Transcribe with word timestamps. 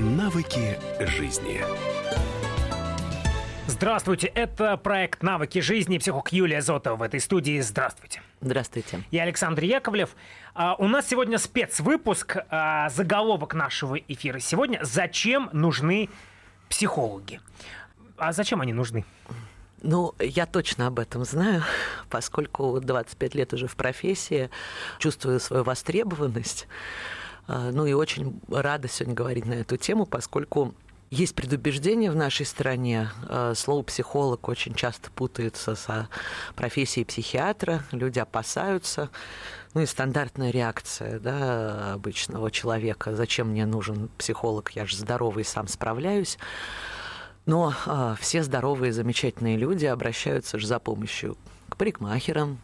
Навыки 0.00 0.78
жизни. 0.98 1.62
Здравствуйте, 3.66 4.28
это 4.28 4.78
проект 4.78 5.22
«Навыки 5.22 5.58
жизни». 5.58 5.98
Психолог 5.98 6.32
Юлия 6.32 6.62
Зотова 6.62 6.96
в 6.96 7.02
этой 7.02 7.20
студии. 7.20 7.60
Здравствуйте. 7.60 8.22
Здравствуйте. 8.40 9.02
Я 9.10 9.24
Александр 9.24 9.64
Яковлев. 9.64 10.16
А, 10.54 10.74
у 10.76 10.88
нас 10.88 11.06
сегодня 11.06 11.36
спецвыпуск, 11.36 12.38
а, 12.48 12.88
заголовок 12.88 13.52
нашего 13.52 13.96
эфира 13.96 14.38
сегодня 14.38 14.80
«Зачем 14.82 15.50
нужны 15.52 16.08
психологи?» 16.70 17.38
А 18.16 18.32
зачем 18.32 18.62
они 18.62 18.72
нужны? 18.72 19.04
Ну, 19.82 20.14
я 20.18 20.46
точно 20.46 20.86
об 20.86 20.98
этом 20.98 21.26
знаю, 21.26 21.62
поскольку 22.08 22.80
25 22.80 23.34
лет 23.34 23.52
уже 23.52 23.66
в 23.66 23.76
профессии, 23.76 24.48
чувствую 24.98 25.40
свою 25.40 25.62
востребованность. 25.62 26.68
А, 27.50 27.72
ну 27.72 27.84
и 27.84 27.92
очень 27.92 28.40
рада 28.48 28.86
сегодня 28.86 29.14
говорить 29.14 29.44
на 29.44 29.54
эту 29.54 29.76
тему, 29.76 30.06
поскольку 30.06 30.72
есть 31.10 31.34
предубеждение 31.34 32.12
в 32.12 32.14
нашей 32.14 32.46
стране. 32.46 33.10
А, 33.28 33.54
слово 33.56 33.82
психолог 33.82 34.48
очень 34.48 34.72
часто 34.74 35.10
путается 35.10 35.74
со 35.74 36.08
профессией 36.54 37.04
психиатра. 37.04 37.82
Люди 37.90 38.20
опасаются. 38.20 39.10
Ну 39.74 39.80
и 39.80 39.86
стандартная 39.86 40.50
реакция 40.50 41.18
да, 41.18 41.94
обычного 41.94 42.52
человека. 42.52 43.16
Зачем 43.16 43.48
мне 43.48 43.66
нужен 43.66 44.10
психолог? 44.16 44.70
Я 44.70 44.86
же 44.86 44.96
здоровый, 44.96 45.44
сам 45.44 45.66
справляюсь. 45.66 46.38
Но 47.46 47.74
а, 47.86 48.14
все 48.20 48.44
здоровые, 48.44 48.92
замечательные 48.92 49.56
люди 49.56 49.86
обращаются 49.86 50.56
же 50.56 50.68
за 50.68 50.78
помощью 50.78 51.36
к 51.68 51.76
парикмахерам, 51.76 52.60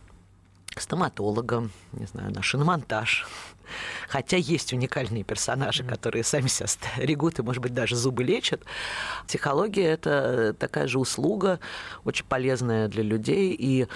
к 0.77 0.81
стоматологам, 0.83 1.71
не 1.93 2.05
знаю, 2.05 2.31
на 2.35 2.43
шиномонтаж. 2.43 3.27
Хотя 4.09 4.37
есть 4.37 4.75
уникальные 4.75 5.25
персонажи, 5.25 5.83
которые 5.83 6.23
сами 6.23 6.49
себя 6.49 6.67
стригут 6.67 7.39
и, 7.39 7.43
может 7.43 7.63
быть, 7.63 7.73
даже 7.73 7.97
зубы 7.97 8.23
лечат. 8.23 8.63
Психология– 9.27 9.87
это 9.93 10.55
такая 10.59 10.87
же 10.87 10.99
услуга, 10.99 11.61
очень 12.05 12.27
полезная 12.27 12.89
для 12.89 13.03
людей. 13.03 13.57
И 13.59 13.89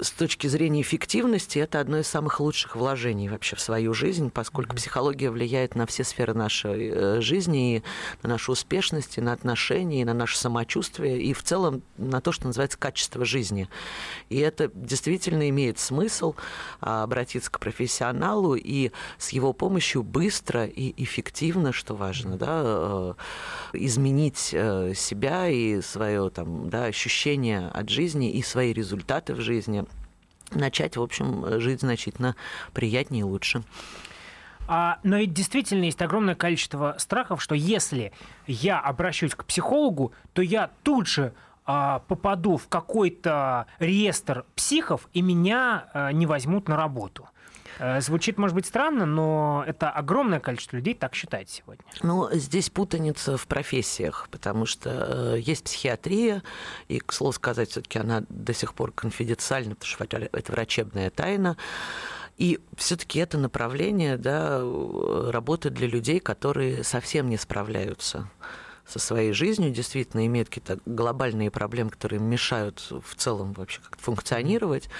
с 0.00 0.10
точки 0.10 0.48
зрения 0.48 0.80
эффективности 0.80 1.60
это 1.60 1.78
одно 1.78 1.98
из 1.98 2.08
самых 2.08 2.40
лучших 2.40 2.74
вложений 2.74 3.28
вообще 3.28 3.54
в 3.54 3.60
свою 3.60 3.94
жизнь, 3.94 4.28
поскольку 4.28 4.74
психология 4.74 5.30
влияет 5.30 5.76
на 5.76 5.86
все 5.86 6.02
сферы 6.02 6.34
нашей 6.34 6.88
э, 6.88 7.20
жизни, 7.20 7.76
и 7.76 7.82
на 8.22 8.30
нашу 8.30 8.52
успешность, 8.52 9.18
и 9.18 9.20
на 9.20 9.32
отношения, 9.32 10.02
и 10.02 10.04
на 10.04 10.12
наше 10.12 10.36
самочувствие, 10.36 11.22
и 11.22 11.32
в 11.32 11.44
целом 11.44 11.82
на 11.96 12.20
то, 12.20 12.32
что 12.32 12.48
называется 12.48 12.76
качество 12.76 13.24
жизни. 13.24 13.68
И 14.30 14.38
это 14.38 14.68
действительно 14.74 15.48
имеет 15.48 15.78
смысл 15.78 16.34
а, 16.80 17.04
обратиться 17.04 17.50
к 17.50 17.60
профессионалу 17.60 18.56
и 18.56 18.90
с 19.18 19.30
его 19.30 19.52
помощью 19.52 20.02
быстро 20.02 20.66
и 20.66 20.92
эффективно, 21.02 21.72
что 21.72 21.94
важно, 21.94 22.36
да, 22.36 22.62
э, 22.64 23.14
изменить 23.74 24.50
э, 24.52 24.92
себя 24.96 25.48
и 25.48 25.80
свое 25.82 26.30
там, 26.30 26.68
да, 26.68 26.86
ощущение 26.86 27.68
от 27.68 27.88
жизни 27.88 28.32
и 28.32 28.42
свои 28.42 28.72
результаты 28.72 29.34
в 29.34 29.40
жизни 29.40 29.84
начать, 30.52 30.96
в 30.96 31.02
общем, 31.02 31.60
жить 31.60 31.80
значительно 31.80 32.36
приятнее 32.72 33.20
и 33.20 33.24
лучше. 33.24 33.62
А, 34.66 34.98
но 35.02 35.16
ведь 35.18 35.32
действительно 35.32 35.84
есть 35.84 36.00
огромное 36.00 36.34
количество 36.34 36.96
страхов, 36.98 37.42
что 37.42 37.54
если 37.54 38.12
я 38.46 38.80
обращусь 38.80 39.34
к 39.34 39.44
психологу, 39.44 40.12
то 40.32 40.42
я 40.42 40.70
тут 40.82 41.06
же 41.06 41.34
а, 41.66 42.00
попаду 42.00 42.56
в 42.56 42.68
какой-то 42.68 43.66
реестр 43.78 44.44
психов, 44.54 45.08
и 45.12 45.22
меня 45.22 45.88
а, 45.92 46.12
не 46.12 46.26
возьмут 46.26 46.68
на 46.68 46.76
работу. 46.76 47.28
Э, 47.78 48.00
звучит, 48.00 48.38
может 48.38 48.54
быть, 48.54 48.66
странно, 48.66 49.06
но 49.06 49.64
это 49.66 49.90
огромное 49.90 50.40
количество 50.40 50.76
людей 50.76 50.94
так 50.94 51.14
считает 51.14 51.50
сегодня. 51.50 51.84
Ну, 52.02 52.28
здесь 52.32 52.70
путаница 52.70 53.36
в 53.36 53.46
профессиях, 53.46 54.28
потому 54.30 54.66
что 54.66 55.34
э, 55.36 55.40
есть 55.40 55.64
психиатрия, 55.64 56.42
и, 56.88 56.98
к 57.00 57.12
слову 57.12 57.32
сказать, 57.32 57.70
все-таки 57.70 57.98
она 57.98 58.24
до 58.28 58.54
сих 58.54 58.74
пор 58.74 58.92
конфиденциальна, 58.92 59.74
потому 59.74 60.08
что 60.08 60.16
это 60.16 60.52
врачебная 60.52 61.10
тайна. 61.10 61.56
И 62.36 62.58
все-таки 62.76 63.20
это 63.20 63.38
направление 63.38 64.16
да, 64.16 64.60
работает 65.30 65.74
для 65.74 65.86
людей, 65.86 66.18
которые 66.18 66.82
совсем 66.82 67.28
не 67.28 67.36
справляются 67.36 68.28
со 68.86 68.98
своей 68.98 69.32
жизнью, 69.32 69.70
действительно 69.70 70.26
имеют 70.26 70.48
какие-то 70.48 70.78
глобальные 70.84 71.50
проблемы, 71.50 71.90
которые 71.90 72.20
мешают 72.20 72.86
в 72.90 73.14
целом 73.14 73.52
вообще 73.54 73.80
как-то 73.80 74.02
функционировать. 74.02 74.90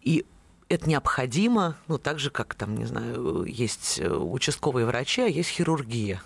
И 0.00 0.26
это 0.72 0.88
необходимо, 0.88 1.76
ну, 1.86 1.98
так 1.98 2.18
же, 2.18 2.30
как 2.30 2.54
там, 2.54 2.74
не 2.76 2.86
знаю, 2.86 3.44
есть 3.44 4.00
участковые 4.00 4.86
врачи, 4.86 5.22
а 5.22 5.26
есть 5.26 5.50
хирургия. 5.50 6.22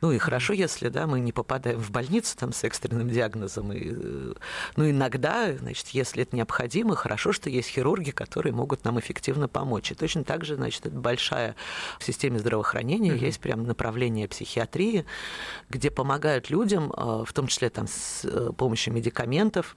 Ну 0.00 0.10
и 0.10 0.18
хорошо, 0.18 0.52
если 0.52 0.88
да, 0.88 1.06
мы 1.06 1.20
не 1.20 1.30
попадаем 1.30 1.78
в 1.78 1.92
больницу 1.92 2.36
там, 2.36 2.52
с 2.52 2.64
экстренным 2.64 3.08
диагнозом. 3.08 3.72
И, 3.72 3.92
э, 3.92 4.34
ну, 4.74 4.90
иногда, 4.90 5.56
значит, 5.56 5.88
если 5.88 6.24
это 6.24 6.34
необходимо, 6.34 6.96
хорошо, 6.96 7.32
что 7.32 7.48
есть 7.48 7.68
хирурги, 7.68 8.10
которые 8.10 8.52
могут 8.52 8.84
нам 8.84 8.98
эффективно 8.98 9.46
помочь. 9.46 9.92
И 9.92 9.94
точно 9.94 10.24
так 10.24 10.44
же, 10.44 10.56
значит, 10.56 10.86
это 10.86 10.96
большая 10.96 11.54
в 12.00 12.04
системе 12.04 12.40
здравоохранения, 12.40 13.12
mm-hmm. 13.12 13.24
есть 13.24 13.38
прям 13.38 13.62
направление 13.62 14.26
психиатрии, 14.26 15.04
где 15.70 15.88
помогают 15.88 16.50
людям, 16.50 16.92
э, 16.96 17.24
в 17.24 17.32
том 17.32 17.46
числе 17.46 17.70
там, 17.70 17.86
с 17.86 18.24
э, 18.24 18.50
помощью 18.56 18.92
медикаментов, 18.94 19.76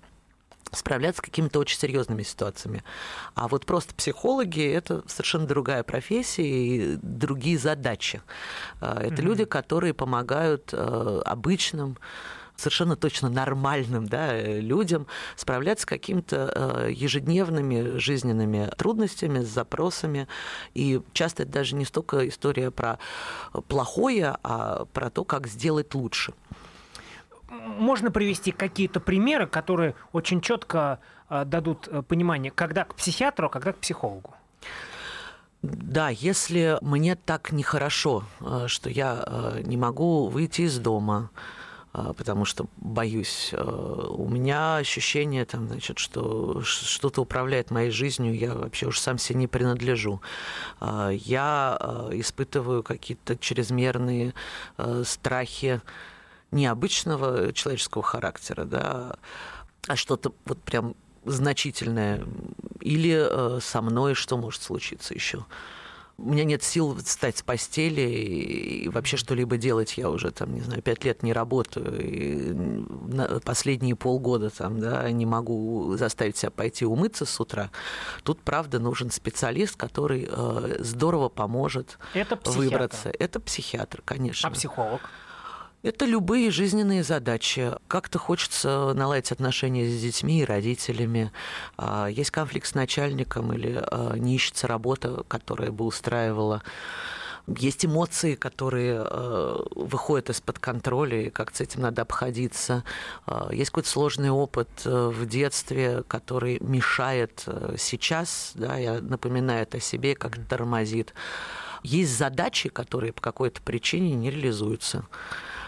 справляться 0.72 1.20
с 1.20 1.26
какими-то 1.26 1.60
очень 1.60 1.78
серьезными 1.78 2.24
ситуациями. 2.24 2.84
А 3.34 3.48
вот 3.48 3.66
просто 3.66 3.94
психологи– 3.96 4.62
это 4.74 5.04
совершенно 5.08 5.48
другая 5.48 5.84
профессия 5.84 6.44
и 6.44 6.98
другие 7.02 7.58
задачи. 7.58 8.22
А, 8.82 9.00
это 9.02 9.16
mm-hmm. 9.16 9.22
люди, 9.22 9.46
которые 9.46 9.94
помогают 9.94 10.70
э, 10.74 11.22
обычным 11.26 11.98
совершенно 12.58 12.96
точно 12.96 13.30
нормальным 13.30 14.08
да, 14.08 14.40
людям 14.42 15.08
справляться 15.36 15.84
с 15.84 15.86
какими-то 15.86 16.86
э, 16.88 16.92
ежедневными 16.94 17.98
жизненными 17.98 18.72
трудностями, 18.78 19.44
с 19.44 19.48
запросами. 19.48 20.28
И 20.74 21.02
часто 21.14 21.44
это 21.44 21.52
даже 21.52 21.76
не 21.76 21.84
столько 21.84 22.28
история 22.28 22.72
про 22.72 22.98
плохое, 23.68 24.38
а 24.44 24.86
про 24.94 25.10
то, 25.10 25.26
как 25.26 25.48
сделать 25.48 25.94
лучше 25.94 26.34
можно 27.78 28.12
привести 28.12 28.52
какие-то 28.52 29.00
примеры, 29.00 29.48
которые 29.48 29.96
очень 30.12 30.42
четко 30.42 31.00
э, 31.30 31.46
дадут 31.46 31.88
э, 31.88 32.02
понимание, 32.02 32.52
когда 32.52 32.86
к 32.86 32.96
психиатру, 32.96 33.48
а 33.48 33.50
когда 33.50 33.74
к 33.74 33.78
психологу? 33.78 34.34
Да, 35.62 36.10
если 36.10 36.78
мне 36.82 37.16
так 37.16 37.52
нехорошо, 37.52 38.24
э, 38.40 38.66
что 38.68 38.90
я 38.90 39.56
не 39.64 39.78
могу 39.78 40.28
выйти 40.28 40.62
из 40.62 40.78
дома, 40.80 41.30
потому 42.18 42.44
что 42.44 42.66
боюсь. 42.76 43.54
У 43.54 44.28
меня 44.28 44.76
ощущение, 44.76 45.46
там, 45.46 45.70
значит, 45.70 45.98
что 45.98 46.62
что-то 46.62 47.22
управляет 47.22 47.72
моей 47.72 47.90
жизнью, 47.90 48.38
я 48.38 48.54
вообще 48.54 48.88
уж 48.88 49.00
сам 49.00 49.18
себе 49.18 49.40
не 49.40 49.48
принадлежу. 49.48 50.20
Я 50.82 51.80
испытываю 52.12 52.84
какие-то 52.84 53.38
чрезмерные 53.38 54.34
страхи 55.06 55.80
необычного 56.56 57.54
человеческого 57.54 58.04
характера, 58.04 58.66
да, 58.66 59.18
а 59.88 59.96
что-то 59.96 60.34
вот 60.46 60.62
прям 60.64 60.96
значительное. 61.26 62.26
Или 62.82 63.28
э, 63.30 63.60
со 63.62 63.82
мной 63.82 64.16
что 64.16 64.38
может 64.38 64.62
случиться 64.62 65.14
еще? 65.14 65.46
У 66.18 66.30
меня 66.30 66.46
нет 66.46 66.64
сил 66.64 66.96
встать 66.96 67.40
с 67.40 67.42
постели 67.42 68.02
и 68.02 68.88
вообще 68.88 69.18
что-либо 69.18 69.58
делать. 69.58 69.98
Я 69.98 70.10
уже, 70.10 70.32
там, 70.32 70.54
не 70.54 70.62
знаю, 70.62 70.82
пять 70.82 71.04
лет 71.04 71.24
не 71.24 71.34
работаю. 71.34 72.00
И 72.00 73.40
последние 73.44 73.98
полгода 73.98 74.50
там, 74.50 74.80
да, 74.80 75.12
не 75.12 75.26
могу 75.26 75.98
заставить 75.98 76.38
себя 76.38 76.52
пойти 76.52 76.86
умыться 76.86 77.26
с 77.26 77.38
утра. 77.42 77.70
Тут, 78.24 78.40
правда, 78.42 78.80
нужен 78.80 79.12
специалист, 79.12 79.76
который 79.76 80.30
э, 80.32 80.78
здорово 80.80 81.28
поможет 81.28 81.98
Это 82.14 82.40
выбраться. 82.46 83.10
Это 83.10 83.42
психиатр, 83.42 84.02
конечно. 84.06 84.48
А 84.48 84.52
психолог? 84.54 85.02
Это 85.86 86.06
любые 86.06 86.50
жизненные 86.50 87.04
задачи. 87.04 87.72
Как-то 87.88 88.18
хочется 88.18 88.94
наладить 88.96 89.32
отношения 89.32 89.86
с 89.88 90.02
детьми 90.02 90.42
и 90.42 90.44
родителями. 90.44 91.32
А, 91.78 92.08
есть 92.08 92.32
конфликт 92.32 92.66
с 92.66 92.74
начальником 92.74 93.54
или 93.54 93.80
а, 93.80 94.16
не 94.18 94.34
ищется 94.34 94.66
работа, 94.66 95.24
которая 95.28 95.70
бы 95.70 95.86
устраивала. 95.86 96.64
Есть 97.46 97.86
эмоции, 97.86 98.34
которые 98.34 99.00
а, 99.00 99.64
выходят 99.76 100.32
из-под 100.32 100.58
контроля, 100.58 101.28
и 101.28 101.30
как 101.30 101.56
с 101.56 101.62
этим 101.62 101.82
надо 101.82 102.02
обходиться. 102.02 102.84
Есть 103.52 103.70
какой-то 103.70 103.90
сложный 103.90 104.32
опыт 104.32 104.70
э, 104.86 104.90
в 104.90 105.28
детстве, 105.28 106.02
который 106.08 106.58
мешает 106.62 107.44
э, 107.46 107.76
сейчас, 107.78 108.54
да, 108.56 108.76
я 108.78 109.02
напоминаю 109.02 109.62
это 109.62 109.78
о 109.78 109.82
себе, 109.82 110.16
как 110.16 110.36
тормозит. 110.48 111.14
Есть 111.84 112.18
задачи, 112.18 112.70
которые 112.70 113.14
по 113.14 113.22
какой-то 113.22 113.62
причине 113.62 114.16
не 114.16 114.32
реализуются. 114.32 115.06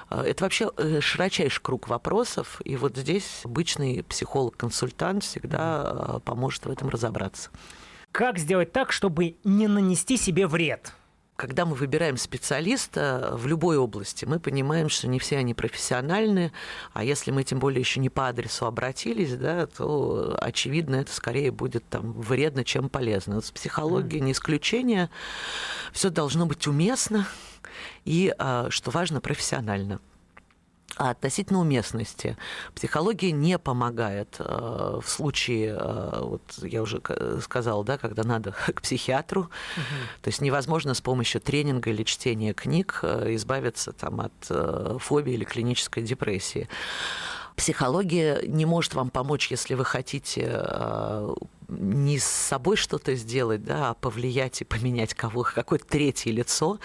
А, 0.09 0.23
это 0.23 0.43
вообще 0.43 0.71
э, 0.77 0.99
широчайший 1.01 1.61
круг 1.61 1.87
вопросов, 1.87 2.61
и 2.63 2.75
вот 2.75 2.97
здесь 2.97 3.41
обычный 3.43 4.03
психолог-консультант 4.03 5.23
всегда 5.23 5.81
а, 5.81 6.19
поможет 6.19 6.65
в 6.65 6.71
этом 6.71 6.89
разобраться. 6.89 7.49
Как 8.11 8.37
сделать 8.37 8.71
так, 8.71 8.91
чтобы 8.91 9.35
не 9.43 9.67
нанести 9.67 10.17
себе 10.17 10.47
вред? 10.47 10.93
Когда 11.37 11.65
мы 11.65 11.75
выбираем 11.75 12.17
специалиста 12.17 13.29
в 13.33 13.45
любой 13.45 13.77
области, 13.77 14.25
мы 14.25 14.39
понимаем, 14.39 14.89
что 14.89 15.07
не 15.07 15.19
все 15.19 15.37
они 15.37 15.53
профессиональны, 15.53 16.51
а 16.93 17.03
если 17.03 17.29
мы 17.29 17.43
тем 17.43 17.59
более 17.59 17.79
еще 17.79 17.99
не 17.99 18.09
по 18.09 18.27
адресу 18.27 18.65
обратились, 18.65 19.35
да, 19.35 19.67
то 19.67 20.35
очевидно 20.41 20.95
это 20.95 21.13
скорее 21.13 21.51
будет 21.51 21.87
там 21.89 22.11
вредно, 22.13 22.63
чем 22.63 22.89
полезно. 22.89 23.39
С 23.41 23.51
психологией 23.51 24.19
не 24.19 24.31
исключение. 24.31 25.11
Все 25.93 26.09
должно 26.09 26.47
быть 26.47 26.65
уместно 26.65 27.27
и, 28.03 28.33
а, 28.39 28.69
что 28.71 28.89
важно, 28.89 29.21
профессионально. 29.21 29.99
А 30.95 31.11
относительно 31.11 31.59
уместности. 31.59 32.37
Психология 32.73 33.31
не 33.31 33.59
помогает 33.59 34.37
э, 34.39 34.99
в 35.03 35.07
случае, 35.07 35.77
э, 35.79 36.19
вот 36.21 36.41
я 36.63 36.81
уже 36.81 37.01
сказала, 37.41 37.83
да, 37.83 37.97
когда 37.97 38.23
надо 38.23 38.55
к 38.73 38.81
психиатру. 38.81 39.41
Угу. 39.41 39.51
То 40.23 40.27
есть 40.29 40.41
невозможно 40.41 40.93
с 40.93 41.01
помощью 41.01 41.41
тренинга 41.41 41.89
или 41.91 42.03
чтения 42.03 42.53
книг 42.53 42.99
э, 43.03 43.35
избавиться 43.35 43.91
там, 43.91 44.21
от 44.21 44.33
э, 44.49 44.97
фобии 44.99 45.33
или 45.33 45.43
клинической 45.43 46.01
депрессии. 46.03 46.67
Психология 47.57 48.43
не 48.45 48.65
может 48.65 48.93
вам 48.93 49.09
помочь, 49.09 49.49
если 49.49 49.73
вы 49.73 49.83
хотите 49.83 50.47
э, 50.47 51.33
не 51.67 52.19
с 52.19 52.23
собой 52.23 52.77
что-то 52.77 53.15
сделать, 53.15 53.63
да, 53.63 53.89
а 53.89 53.93
повлиять 53.95 54.61
и 54.61 54.63
поменять 54.63 55.15
кого 55.15 55.41
какое-то 55.41 55.85
третье 55.87 56.31
лицо. 56.31 56.79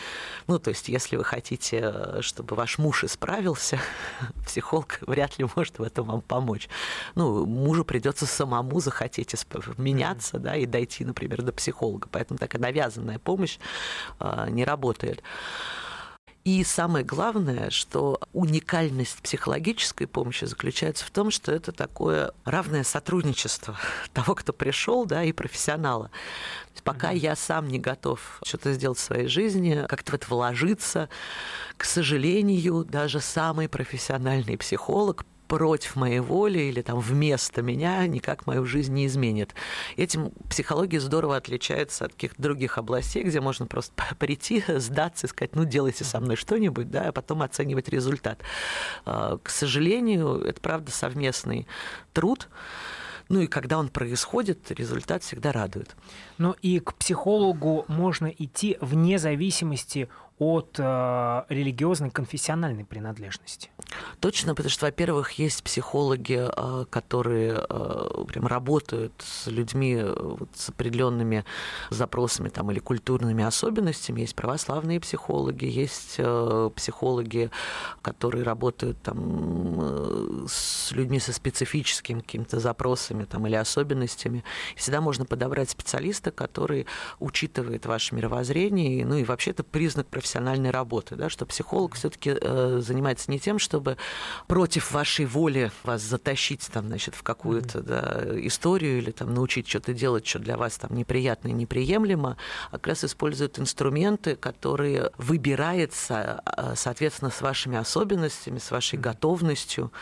Ну, 0.47 0.59
то 0.59 0.71
есть, 0.71 0.89
если 0.89 1.17
вы 1.17 1.25
хотите, 1.25 2.23
чтобы 2.23 2.57
ваш 2.57 2.79
муж 2.79 3.05
исправился, 3.05 3.79
психолог 4.47 4.99
вряд 5.03 5.39
ли 5.39 5.47
может 5.55 5.79
в 5.79 5.83
этом 5.83 6.07
вам 6.07 6.23
помочь. 6.23 6.71
Ну, 7.17 7.45
мужу 7.45 7.85
придется 7.85 8.25
самому 8.25 8.81
захотеть 8.81 9.35
меняться, 9.77 10.39
да, 10.39 10.57
и 10.57 10.65
дойти, 10.65 11.05
например, 11.05 11.43
до 11.43 11.53
психолога. 11.53 12.09
Поэтому 12.11 12.39
такая 12.39 12.63
навязанная 12.63 13.19
помощь 13.19 13.59
а, 14.19 14.49
не 14.49 14.65
работает. 14.65 15.23
И 16.45 16.65
самое 16.65 17.05
главное, 17.05 17.71
что 17.71 18.19
уникальность 18.33 19.23
психологической 19.23 20.09
помощи 20.09 20.45
заключается 20.45 21.05
в 21.05 21.11
том, 21.11 21.31
что 21.31 21.53
это 21.53 21.71
такое 21.71 22.33
равное 22.45 22.83
сотрудничество 22.83 23.79
того, 24.13 24.35
кто 24.35 24.53
пришел, 24.53 25.05
да, 25.07 25.23
и 25.23 25.31
профессионала. 25.31 26.11
Пока 26.83 27.13
mm-hmm. 27.13 27.19
я 27.19 27.37
сам 27.37 27.69
не 27.69 27.79
готов 27.79 28.41
что-то 28.45 28.73
сделать 28.73 28.99
в 28.99 29.03
своей 29.03 29.29
жизни, 29.29 29.87
как-то 29.89 30.13
в 30.13 30.15
это 30.17 30.27
вложиться, 30.29 31.09
к 31.77 31.85
сожалению, 31.85 32.85
даже 32.85 33.21
самый 33.21 33.69
профессиональный 33.69 34.59
психолог 34.59 35.25
против 35.53 35.97
моей 35.97 36.21
воли 36.21 36.61
или 36.61 36.81
там 36.81 36.99
вместо 36.99 37.61
меня 37.61 38.07
никак 38.07 38.47
мою 38.47 38.65
жизнь 38.65 38.95
не 38.95 39.05
изменит. 39.05 39.55
Этим 39.99 40.31
психология 40.49 40.99
здорово 40.99 41.37
отличается 41.37 42.07
от 42.07 42.15
каких-то 42.15 42.41
других 42.41 42.79
областей, 42.79 43.23
где 43.23 43.39
можно 43.43 43.67
просто 43.67 43.93
прийти, 44.19 44.65
сдаться 44.67 45.27
и 45.27 45.29
сказать, 45.29 45.55
ну, 45.55 45.67
делайте 45.67 46.05
со 46.05 46.21
мной 46.21 46.37
что-нибудь, 46.37 46.91
да, 46.91 47.09
а 47.09 47.13
потом 47.13 47.43
оценивать 47.43 47.91
результат. 47.91 48.41
А, 49.05 49.37
к 49.43 49.51
сожалению, 49.51 50.41
это 50.41 50.59
правда 50.59 50.91
совместный 50.91 51.67
труд. 52.15 52.49
Ну 53.29 53.41
и 53.41 53.47
когда 53.47 53.77
он 53.79 53.91
происходит, 53.91 54.71
результат 54.71 55.23
всегда 55.23 55.53
радует. 55.53 55.95
Ну 56.39 56.57
и 56.63 56.81
к 56.81 56.95
психологу 56.95 57.85
можно 57.89 58.29
идти 58.29 58.79
вне 58.81 59.19
зависимости 59.19 60.09
от 60.43 60.77
э, 60.79 61.43
религиозной 61.49 62.11
конфессиональной 62.11 62.85
принадлежности. 62.85 63.71
Точно, 64.19 64.55
потому 64.55 64.71
что, 64.71 64.87
во-первых, 64.87 65.33
есть 65.33 65.63
психологи, 65.63 66.49
э, 66.49 66.85
которые 66.91 67.65
э, 67.69 68.25
прям 68.27 68.47
работают 68.49 69.13
с 69.19 69.47
людьми 69.47 69.95
э, 69.99 70.15
вот, 70.19 70.49
с 70.55 70.71
определенными 70.71 71.45
запросами 71.91 72.49
там, 72.49 72.73
или 72.73 72.81
культурными 72.81 73.45
особенностями. 73.45 74.23
Есть 74.23 74.35
православные 74.35 74.99
психологи, 74.99 75.67
есть 75.67 76.17
э, 76.19 76.71
психологи, 76.75 77.51
которые 78.03 78.43
работают 78.43 79.01
там, 79.03 80.47
с 80.49 80.91
людьми 80.91 81.21
со 81.21 81.33
специфическими 81.33 82.21
какими-то 82.21 82.59
запросами 82.59 83.25
там, 83.25 83.47
или 83.47 83.55
особенностями. 83.55 84.43
Всегда 84.75 85.01
можно 85.01 85.25
подобрать 85.25 85.71
специалиста, 85.71 86.33
который 86.33 86.87
учитывает 87.21 87.87
ваше 87.87 88.17
мировоззрение, 88.17 89.07
ну 89.07 89.17
и 89.17 89.25
вообще 89.25 89.53
это 89.53 89.63
признак 89.63 90.09
профессиональности 90.09 90.32
профессиональной 90.33 90.71
работы, 90.71 91.15
да, 91.15 91.29
что 91.29 91.45
психолог 91.45 91.95
все-таки 91.95 92.35
э, 92.41 92.81
занимается 92.81 93.31
не 93.31 93.39
тем, 93.39 93.59
чтобы 93.59 93.99
против 94.47 94.91
вашей 94.93 95.27
воли 95.27 95.71
вас 95.85 96.01
затащить 96.01 96.69
там, 96.73 96.87
значит, 96.87 97.15
в 97.15 97.23
какую-то 97.23 97.83
да, 97.83 98.25
историю 98.47 98.99
или 98.99 99.11
там 99.11 99.35
научить 99.35 99.69
что-то 99.69 99.93
делать, 99.93 100.27
что 100.27 100.39
для 100.39 100.57
вас 100.57 100.79
там 100.79 100.97
неприятно 100.97 101.49
и 101.49 101.53
неприемлемо, 101.53 102.39
а 102.71 102.73
как 102.73 102.87
раз 102.87 103.05
использует 103.05 103.59
инструменты, 103.59 104.37
которые 104.37 105.11
выбираются, 105.19 106.43
э, 106.47 106.73
соответственно, 106.77 107.31
с 107.31 107.43
вашими 107.43 107.77
особенностями, 107.77 108.59
с 108.59 108.71
вашей 108.71 108.99
готовностью. 108.99 109.93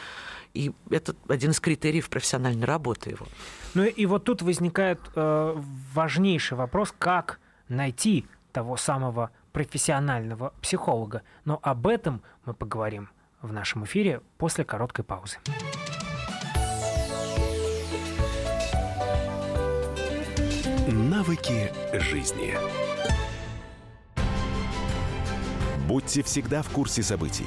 И 0.54 0.72
это 0.90 1.16
один 1.28 1.50
из 1.50 1.58
критериев 1.58 2.08
профессиональной 2.08 2.66
работы 2.66 3.10
его. 3.10 3.26
Ну 3.74 3.84
и 3.84 4.06
вот 4.06 4.24
тут 4.24 4.42
возникает 4.42 5.00
э, 5.16 5.56
важнейший 5.92 6.56
вопрос, 6.56 6.94
как 6.96 7.40
найти 7.68 8.26
того 8.52 8.76
самого 8.76 9.30
профессионального 9.52 10.52
психолога. 10.60 11.22
Но 11.44 11.58
об 11.62 11.86
этом 11.86 12.22
мы 12.44 12.54
поговорим 12.54 13.10
в 13.42 13.52
нашем 13.52 13.84
эфире 13.84 14.20
после 14.38 14.64
короткой 14.64 15.04
паузы. 15.04 15.38
Навыки 20.88 21.72
жизни. 21.94 22.54
Будьте 25.86 26.22
всегда 26.22 26.62
в 26.62 26.70
курсе 26.70 27.02
событий. 27.02 27.46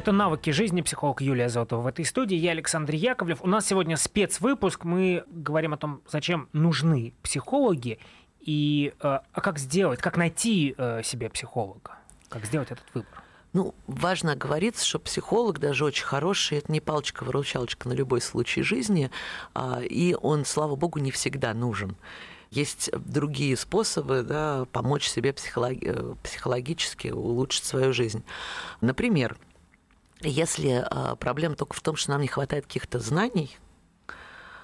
Это 0.00 0.12
«Навыки 0.12 0.48
жизни», 0.48 0.80
психолог 0.80 1.20
Юлия 1.20 1.50
Зотова 1.50 1.82
в 1.82 1.86
этой 1.86 2.06
студии. 2.06 2.34
Я 2.34 2.52
Александр 2.52 2.94
Яковлев. 2.94 3.42
У 3.42 3.46
нас 3.46 3.66
сегодня 3.66 3.98
спецвыпуск. 3.98 4.84
Мы 4.84 5.24
говорим 5.28 5.74
о 5.74 5.76
том, 5.76 6.00
зачем 6.10 6.48
нужны 6.54 7.12
психологи 7.22 7.98
и 8.40 8.94
э, 8.98 9.02
а 9.02 9.40
как 9.42 9.58
сделать, 9.58 10.00
как 10.00 10.16
найти 10.16 10.74
э, 10.78 11.02
себе 11.04 11.28
психолога, 11.28 11.98
как 12.30 12.46
сделать 12.46 12.70
этот 12.70 12.86
выбор. 12.94 13.22
Ну, 13.52 13.74
важно 13.86 14.36
говорить, 14.36 14.80
что 14.80 14.98
психолог, 14.98 15.58
даже 15.58 15.84
очень 15.84 16.06
хороший, 16.06 16.56
это 16.56 16.72
не 16.72 16.80
палочка-выручалочка 16.80 17.86
на 17.86 17.92
любой 17.92 18.22
случай 18.22 18.62
жизни, 18.62 19.10
а, 19.52 19.82
и 19.82 20.14
он, 20.14 20.46
слава 20.46 20.76
богу, 20.76 20.98
не 20.98 21.10
всегда 21.10 21.52
нужен. 21.52 21.94
Есть 22.50 22.90
другие 22.96 23.54
способы 23.54 24.22
да, 24.22 24.64
помочь 24.72 25.06
себе 25.06 25.34
психологи- 25.34 25.84
э, 25.84 26.14
психологически 26.22 27.08
улучшить 27.08 27.64
свою 27.64 27.92
жизнь. 27.92 28.24
Например, 28.80 29.36
если 30.22 30.84
а, 30.86 31.16
проблема 31.16 31.56
только 31.56 31.74
в 31.74 31.80
том, 31.80 31.96
что 31.96 32.10
нам 32.10 32.20
не 32.20 32.28
хватает 32.28 32.66
каких-то 32.66 32.98
знаний, 32.98 33.56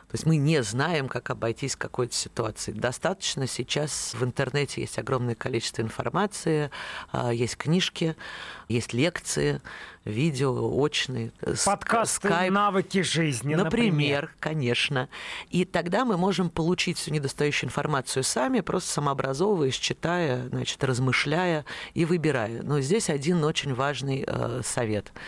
то 0.09 0.15
есть 0.15 0.25
мы 0.25 0.37
не 0.37 0.63
знаем, 0.63 1.09
как 1.09 1.31
обойтись 1.31 1.75
какой-то 1.75 2.15
ситуацией. 2.15 2.79
Достаточно 2.79 3.49
сейчас 3.49 4.15
в 4.15 4.23
интернете 4.23 4.81
есть 4.81 4.99
огромное 5.01 5.35
количество 5.35 5.83
информации, 5.83 6.71
а, 7.11 7.33
есть 7.33 7.57
книжки, 7.57 8.17
есть 8.69 8.93
лекции, 8.93 9.61
видео, 10.07 10.75
очные. 10.79 11.33
Подкасты 11.65 12.29
скайп, 12.29 12.53
«Навыки 12.53 13.03
жизни», 13.03 13.55
например. 13.55 13.65
Например, 13.65 14.35
конечно. 14.41 15.09
И 15.51 15.65
тогда 15.65 16.05
мы 16.05 16.17
можем 16.17 16.49
получить 16.49 16.97
всю 16.97 17.11
недостающую 17.11 17.69
информацию 17.69 18.23
сами, 18.23 18.61
просто 18.61 18.91
самообразовываясь, 18.91 19.75
читая, 19.75 20.49
значит, 20.49 20.83
размышляя 20.83 21.65
и 21.95 22.05
выбирая. 22.05 22.63
Но 22.63 22.81
здесь 22.81 23.11
один 23.11 23.45
очень 23.45 23.75
важный 23.75 24.25
э, 24.27 24.63
совет– 24.65 25.13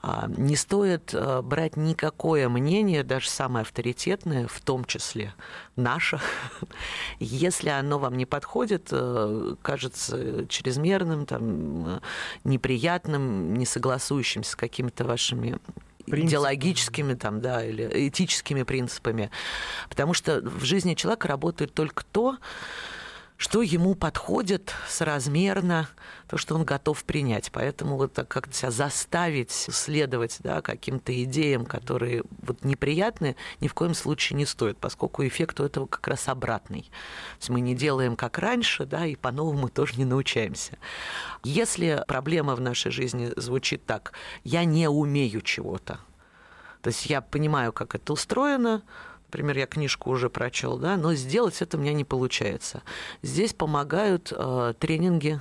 а, 0.00 0.28
не 0.36 0.54
стоит 0.54 1.12
э, 1.12 1.42
брать 1.42 1.76
никакое 1.76 2.48
мнение, 2.48 3.02
даже 3.02 3.28
самое 3.28 3.62
авторитетное, 3.62 4.46
в 4.46 4.60
том 4.60 4.84
числе 4.84 5.34
наше, 5.74 6.20
если 7.18 7.70
оно 7.70 7.98
вам 7.98 8.16
не 8.16 8.24
подходит, 8.24 8.88
э, 8.92 9.56
кажется 9.60 10.46
чрезмерным, 10.46 11.26
там, 11.26 11.86
э, 11.86 12.00
неприятным, 12.44 13.54
не 13.54 13.66
согласующимся 14.18 14.52
с 14.52 14.56
какими-то 14.56 15.04
вашими 15.04 15.56
Принцип. 16.06 16.30
идеологическими 16.30 17.14
там, 17.14 17.40
да, 17.40 17.64
или 17.64 18.08
этическими 18.08 18.62
принципами. 18.62 19.30
Потому 19.88 20.14
что 20.14 20.40
в 20.40 20.64
жизни 20.64 20.94
человека 20.94 21.28
работает 21.28 21.74
только 21.74 22.04
то, 22.04 22.36
что 23.38 23.62
ему 23.62 23.94
подходит 23.94 24.74
соразмерно, 24.88 25.88
то, 26.26 26.36
что 26.36 26.56
он 26.56 26.64
готов 26.64 27.04
принять. 27.04 27.50
Поэтому 27.52 27.96
вот 27.96 28.12
так 28.12 28.26
как-то 28.26 28.52
себя 28.52 28.72
заставить 28.72 29.52
следовать 29.52 30.38
да, 30.40 30.60
каким-то 30.60 31.22
идеям, 31.22 31.64
которые 31.64 32.24
вот 32.42 32.64
неприятны, 32.64 33.36
ни 33.60 33.68
в 33.68 33.74
коем 33.74 33.94
случае 33.94 34.36
не 34.36 34.44
стоит, 34.44 34.76
поскольку 34.78 35.24
эффект 35.24 35.60
у 35.60 35.64
этого 35.64 35.86
как 35.86 36.08
раз 36.08 36.26
обратный. 36.26 36.82
То 36.82 37.38
есть 37.38 37.50
мы 37.50 37.60
не 37.60 37.76
делаем 37.76 38.16
как 38.16 38.38
раньше, 38.38 38.84
да, 38.86 39.06
и 39.06 39.14
по-новому 39.14 39.68
тоже 39.68 39.94
не 39.98 40.04
научаемся. 40.04 40.76
Если 41.44 42.02
проблема 42.08 42.56
в 42.56 42.60
нашей 42.60 42.90
жизни 42.90 43.32
звучит 43.36 43.86
так, 43.86 44.14
я 44.42 44.64
не 44.64 44.88
умею 44.88 45.42
чего-то, 45.42 46.00
то 46.82 46.88
есть 46.88 47.06
я 47.06 47.20
понимаю, 47.20 47.72
как 47.72 47.94
это 47.94 48.12
устроено, 48.12 48.82
Например, 49.28 49.58
я 49.58 49.66
книжку 49.66 50.10
уже 50.10 50.30
прочел, 50.30 50.78
да, 50.78 50.96
но 50.96 51.14
сделать 51.14 51.60
это 51.60 51.76
у 51.76 51.80
меня 51.80 51.92
не 51.92 52.04
получается. 52.04 52.82
Здесь 53.22 53.52
помогают 53.52 54.32
э, 54.34 54.74
тренинги, 54.78 55.40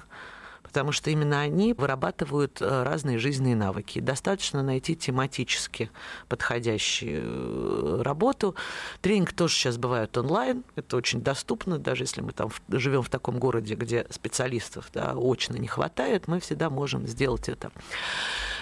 потому 0.61 0.91
что 0.91 1.09
именно 1.09 1.39
они 1.39 1.73
вырабатывают 1.73 2.61
э, 2.61 2.83
разные 2.83 3.17
жизненные 3.17 3.55
навыки. 3.55 3.99
Достаточно 3.99 4.61
найти 4.61 4.95
тематически 4.95 5.89
подходящую 6.27 7.21
э, 7.23 8.01
работу. 8.01 8.55
Тренинг 9.01 9.31
тоже 9.31 9.55
сейчас 9.55 9.77
бывает 9.77 10.17
онлайн, 10.17 10.65
это 10.75 10.97
очень 10.97 11.21
доступно, 11.21 11.79
даже 11.79 12.03
если 12.03 12.19
мы 12.19 12.33
там 12.33 12.51
живем 12.69 13.01
в 13.01 13.09
таком 13.09 13.39
городе, 13.39 13.75
где 13.75 14.05
специалистов 14.09 14.89
да, 14.93 15.13
очно 15.15 15.55
не 15.55 15.67
хватает, 15.67 16.27
мы 16.27 16.41
всегда 16.41 16.69
можем 16.69 17.07
сделать 17.07 17.47
это. 17.47 17.71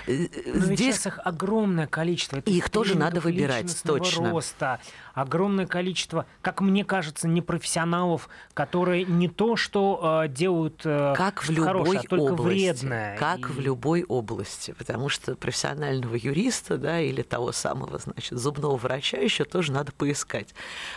Э, 0.07 0.27
Но 0.45 0.75
Здесь... 0.75 1.05
их 1.05 1.19
огромное 1.23 1.87
количество. 1.87 2.37
Это 2.37 2.51
их 2.51 2.69
тоже 2.69 2.97
надо 2.97 3.19
выбирать, 3.19 3.75
точно. 3.83 4.29
роста, 4.29 4.79
огромное 5.15 5.65
количество, 5.65 6.25
как 6.41 6.61
мне 6.61 6.85
кажется, 6.85 7.27
непрофессионалов, 7.27 8.29
которые 8.53 9.05
не 9.05 9.29
то 9.29 9.55
что 9.55 10.21
э, 10.25 10.27
делают 10.27 10.81
э, 10.83 11.13
как 11.15 11.43
в 11.43 11.49
любой 11.49 11.65
хорошее, 11.65 11.99
а 12.03 12.09
только 12.09 12.33
области, 12.33 12.47
вредное. 12.47 13.17
Как 13.17 13.39
и... 13.39 13.43
в 13.53 13.59
любой 13.59 14.03
области, 14.03 14.75
потому 14.77 15.09
что 15.09 15.35
профессионального 15.35 16.15
юриста, 16.15 16.77
да, 16.77 16.99
или 16.99 17.21
того 17.21 17.53
самого, 17.53 17.97
значит, 17.97 18.37
зубного 18.37 18.75
врача 18.75 19.17
еще 19.17 19.45
тоже 19.45 19.71
надо 19.71 19.93
поискать. 19.93 20.53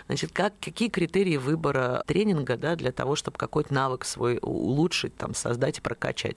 Значит, 0.07 0.33
как, 0.33 0.53
какие 0.61 0.89
критерии 0.89 1.37
выбора 1.37 2.03
тренинга, 2.07 2.57
да, 2.57 2.75
для 2.75 2.91
того, 2.91 3.15
чтобы 3.15 3.39
какой-то 3.39 3.73
навык 3.73 4.05
свой 4.05 4.41
улучшить, 4.43 5.17
там, 5.17 5.35
создать 5.35 5.79
и 5.79 5.81
прокачать? 5.81 6.37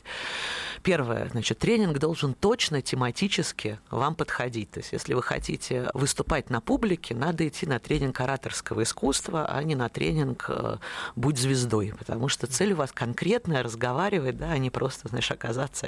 Первое, 0.83 1.29
значит, 1.29 1.57
тренинг 1.57 1.97
должен 1.97 2.35
точно 2.35 2.83
тематически 2.83 3.79
вам 3.89 4.13
подходить. 4.13 4.69
То 4.69 4.81
есть, 4.81 4.93
если 4.93 5.15
вы 5.15 5.23
хотите 5.23 5.89
выступать 5.95 6.51
на 6.51 6.61
публике, 6.61 7.15
надо 7.15 7.47
идти 7.47 7.65
на 7.71 7.79
тренинг 7.79 8.19
ораторского 8.19 8.83
искусства, 8.83 9.45
а 9.45 9.63
не 9.63 9.75
на 9.75 9.89
тренинг 9.89 10.45
э, 10.49 10.77
«Будь 11.15 11.37
звездой», 11.37 11.93
потому 11.97 12.27
что 12.27 12.47
цель 12.47 12.73
у 12.73 12.75
вас 12.75 12.91
конкретная– 12.91 13.63
разговаривать, 13.63 14.37
да, 14.37 14.51
а 14.51 14.57
не 14.57 14.69
просто, 14.69 15.07
знаешь, 15.07 15.31
оказаться 15.31 15.87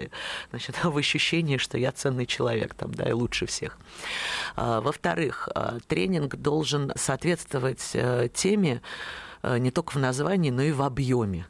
значит, 0.49 0.77
в 0.83 0.97
ощущении, 0.97 1.57
что 1.57 1.77
я 1.77 1.91
ценный 1.91 2.25
человек, 2.25 2.73
там, 2.73 2.93
да, 2.93 3.09
и 3.09 3.11
лучше 3.11 3.45
всех. 3.45 3.77
А, 4.55 4.81
во-вторых, 4.81 5.49
э, 5.53 5.79
тренинг 5.87 6.35
должен 6.35 6.91
соответствовать 6.95 7.91
э, 7.93 8.29
теме 8.33 8.81
не 9.43 9.71
только 9.71 9.91
в 9.91 9.97
названии, 9.97 10.51
но 10.51 10.61
и 10.61 10.71
в 10.71 10.81
объеме. 10.81 11.47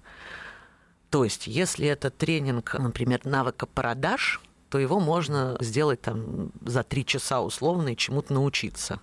То 1.12 1.24
есть, 1.24 1.46
если 1.46 1.86
это 1.86 2.10
тренинг, 2.10 2.74
например, 2.74 3.22
навыка 3.24 3.68
продаж, 3.68 4.42
то 4.74 4.80
его 4.80 5.00
можно 5.00 5.56
сделать 5.60 6.02
там 6.02 6.52
за 6.66 6.82
три 6.82 7.06
часа 7.06 7.42
условно 7.42 7.90
и 7.90 7.96
чему-то 7.96 8.34
научиться. 8.34 9.00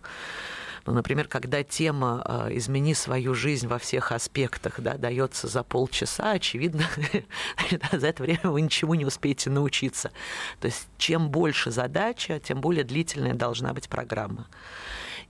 Ну, 0.91 0.97
например, 0.97 1.29
когда 1.29 1.63
тема 1.63 2.21
а, 2.25 2.49
«измени 2.51 2.95
свою 2.95 3.33
жизнь 3.33 3.69
во 3.69 3.79
всех 3.79 4.11
аспектах» 4.11 4.81
да, 4.81 4.97
дается 4.97 5.47
за 5.47 5.63
полчаса, 5.63 6.33
очевидно, 6.33 6.83
за 7.93 8.09
это 8.09 8.25
время 8.25 8.41
вы 8.51 8.61
ничему 8.61 8.95
не 8.95 9.05
успеете 9.05 9.51
научиться. 9.51 10.11
То 10.59 10.67
есть 10.67 10.89
чем 10.99 11.31
больше 11.31 11.71
задача, 11.71 12.41
тем 12.41 12.61
более 12.61 12.83
длительная 12.83 13.35
должна 13.35 13.73
быть 13.73 13.89
программа. 13.89 14.49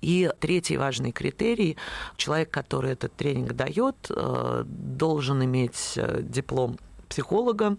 И 0.01 0.31
третий 0.41 0.79
важный 0.79 1.13
критерий, 1.13 1.77
человек, 2.17 2.51
который 2.51 2.93
этот 2.93 3.15
тренинг 3.15 3.53
дает, 3.53 3.97
э, 4.09 4.63
должен 4.65 5.45
иметь 5.45 5.93
э, 5.97 6.21
диплом 6.23 6.79
психолога, 7.07 7.77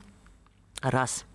раз– 0.84 1.26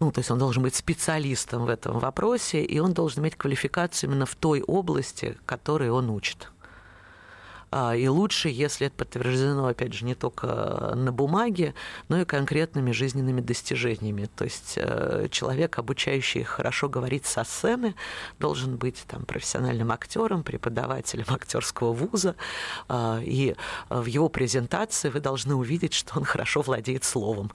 ну, 0.00 0.10
то 0.10 0.20
есть 0.20 0.30
он 0.30 0.38
должен 0.38 0.62
быть 0.62 0.74
специалистом 0.74 1.66
в 1.66 1.68
этом 1.68 1.98
вопросе, 1.98 2.62
и 2.62 2.78
он 2.78 2.94
должен 2.94 3.22
иметь 3.22 3.36
квалификацию 3.36 4.10
именно 4.10 4.24
в 4.24 4.34
той 4.34 4.62
области, 4.62 5.36
которой 5.44 5.90
он 5.90 6.08
учит. 6.08 6.48
А, 7.70 7.94
и 7.94 8.08
лучше, 8.08 8.48
если 8.48 8.88
это 8.88 8.96
подтверждено, 8.96 9.66
опять 9.66 9.92
же, 9.92 10.04
не 10.04 10.14
только 10.14 10.94
на 10.96 11.12
бумаге, 11.12 11.74
но 12.08 12.20
и 12.20 12.24
конкретными 12.24 12.90
жизненными 12.90 13.40
достижениями. 13.40 14.28
То 14.36 14.44
есть 14.44 14.74
э, 14.76 15.28
человек, 15.30 15.78
обучающий 15.78 16.42
хорошо 16.42 16.88
говорить 16.88 17.26
со 17.26 17.44
сцены, 17.44 17.94
должен 18.38 18.76
быть 18.76 19.04
там, 19.06 19.24
профессиональным 19.24 19.92
актером, 19.92 20.42
преподавателем 20.42 21.26
актерского 21.28 21.92
вуза, 21.92 22.34
а, 22.88 23.20
и 23.22 23.54
в 23.88 24.06
его 24.06 24.28
презентации 24.28 25.08
вы 25.08 25.20
должны 25.20 25.54
увидеть, 25.54 25.94
что 25.94 26.18
он 26.18 26.24
хорошо 26.24 26.62
владеет 26.62 27.04
словом. 27.04 27.52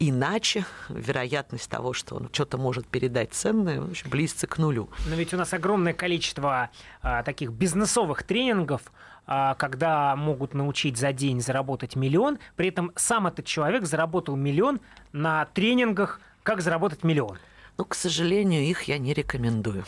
Иначе 0.00 0.66
вероятность 0.88 1.70
того, 1.70 1.92
что 1.92 2.16
он 2.16 2.28
что-то 2.32 2.58
может 2.58 2.86
передать 2.86 3.32
ценное, 3.32 3.80
очень 3.80 4.10
близится 4.10 4.46
к 4.46 4.58
нулю. 4.58 4.90
Но 5.06 5.14
ведь 5.14 5.32
у 5.32 5.36
нас 5.36 5.52
огромное 5.52 5.92
количество 5.92 6.70
а, 7.02 7.22
таких 7.22 7.52
бизнесовых 7.52 8.24
тренингов, 8.24 8.82
когда 9.26 10.16
могут 10.16 10.54
научить 10.54 10.96
за 10.96 11.12
день 11.12 11.40
заработать 11.40 11.96
миллион, 11.96 12.38
при 12.56 12.68
этом 12.68 12.92
сам 12.96 13.26
этот 13.26 13.46
человек 13.46 13.86
заработал 13.86 14.36
миллион 14.36 14.80
на 15.12 15.46
тренингах 15.46 16.20
«Как 16.42 16.60
заработать 16.60 17.04
миллион». 17.04 17.38
Ну, 17.78 17.84
к 17.84 17.94
сожалению, 17.94 18.62
их 18.62 18.82
я 18.82 18.98
не 18.98 19.14
рекомендую. 19.14 19.84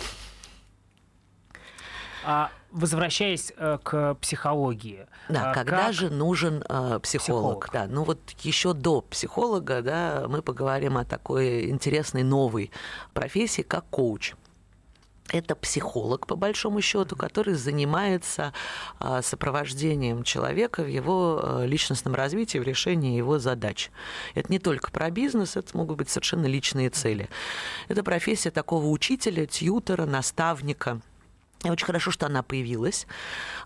А 2.25 2.51
возвращаясь 2.73 3.53
э, 3.57 3.79
к 3.83 4.15
психологии. 4.17 5.07
Да, 5.29 5.53
а, 5.53 5.55
когда 5.55 5.87
как... 5.87 5.95
же 5.95 6.11
нужен 6.11 6.65
э, 6.69 6.99
психолог? 7.01 7.65
психолог? 7.65 7.71
Да, 7.73 7.87
ну 7.87 8.03
вот 8.03 8.19
еще 8.41 8.73
до 8.73 9.01
психолога, 9.01 9.81
да, 9.81 10.27
мы 10.29 10.43
поговорим 10.43 10.99
о 10.99 11.05
такой 11.05 11.71
интересной 11.71 12.25
новой 12.25 12.73
профессии, 13.15 13.63
как 13.63 13.85
коуч 13.91 14.35
это 15.33 15.57
психолог, 15.57 16.27
по 16.27 16.37
большому 16.37 16.81
счету, 16.81 17.17
который 17.17 17.55
занимается 17.55 18.53
а, 18.99 19.23
сопровождением 19.23 20.23
человека 20.23 20.83
в 20.83 20.89
его 20.89 21.41
а, 21.43 21.65
личностном 21.65 22.15
развитии, 22.15 22.59
в 22.59 22.63
решении 22.63 23.17
его 23.17 23.39
задач. 23.39 23.91
Это 24.35 24.53
не 24.53 24.59
только 24.59 24.91
про 24.91 25.11
бизнес, 25.11 25.57
это 25.57 25.77
могут 25.77 25.99
быть 25.99 26.09
совершенно 26.09 26.47
личные 26.47 26.91
цели. 26.91 27.29
Это 27.89 28.03
профессия 28.03 28.51
такого 28.51 28.87
учителя, 28.87 29.47
тьютера, 29.47 30.07
наставника– 30.07 31.01
и 31.65 31.71
очень 31.71 31.87
хорошо, 31.87 32.11
что 32.11 32.27
она 32.27 32.43
появилась, 32.43 33.07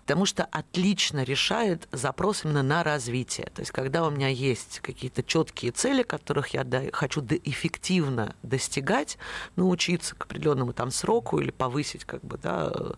потому 0.01 0.25
что 0.25 0.45
отлично 0.45 1.23
решает 1.23 1.87
запрос 1.91 2.45
именно 2.45 2.63
на 2.63 2.83
развитие. 2.83 3.47
То 3.53 3.61
есть, 3.61 3.71
когда 3.71 4.05
у 4.05 4.09
меня 4.09 4.27
есть 4.27 4.79
какие-то 4.79 5.23
четкие 5.23 5.71
цели, 5.71 6.03
которых 6.03 6.49
я 6.49 6.65
хочу 6.93 7.21
эффективно 7.21 8.35
достигать, 8.43 9.17
научиться 9.55 10.15
к 10.15 10.23
определенному 10.23 10.73
там 10.73 10.91
сроку 10.91 11.39
или 11.39 11.51
повысить 11.51 12.05
как 12.05 12.23
бы, 12.23 12.37
да, 12.37 12.71
э, 12.73 12.93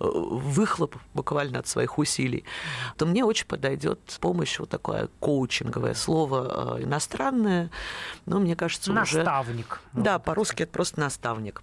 выхлоп 0.00 0.96
буквально 1.14 1.60
от 1.60 1.68
своих 1.68 1.98
усилий, 1.98 2.44
то 2.96 3.06
мне 3.06 3.24
очень 3.24 3.46
подойдет 3.46 4.00
помощь 4.20 4.58
вот 4.58 4.70
такое 4.70 5.08
коучинговое 5.20 5.94
слово 5.94 6.78
э, 6.78 6.84
иностранное, 6.84 7.70
но 8.26 8.40
мне 8.40 8.56
кажется 8.56 8.92
наставник, 8.92 9.12
уже... 9.12 9.24
Наставник. 9.24 9.80
Да, 9.92 10.18
по-русски 10.18 10.62
это 10.62 10.72
просто 10.72 11.00
наставник. 11.00 11.62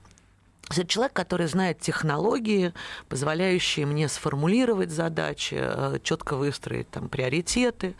Это 0.70 0.86
человек, 0.88 1.14
который 1.14 1.48
знает 1.48 1.80
технологии, 1.80 2.74
позволяющие 3.08 3.86
мне 3.86 4.10
сформулировать 4.10 4.90
задачи, 4.90 5.58
э, 5.60 6.00
четко 6.02 6.36
выстроить 6.36 6.90
там, 6.90 7.08
приоритеты, 7.08 7.96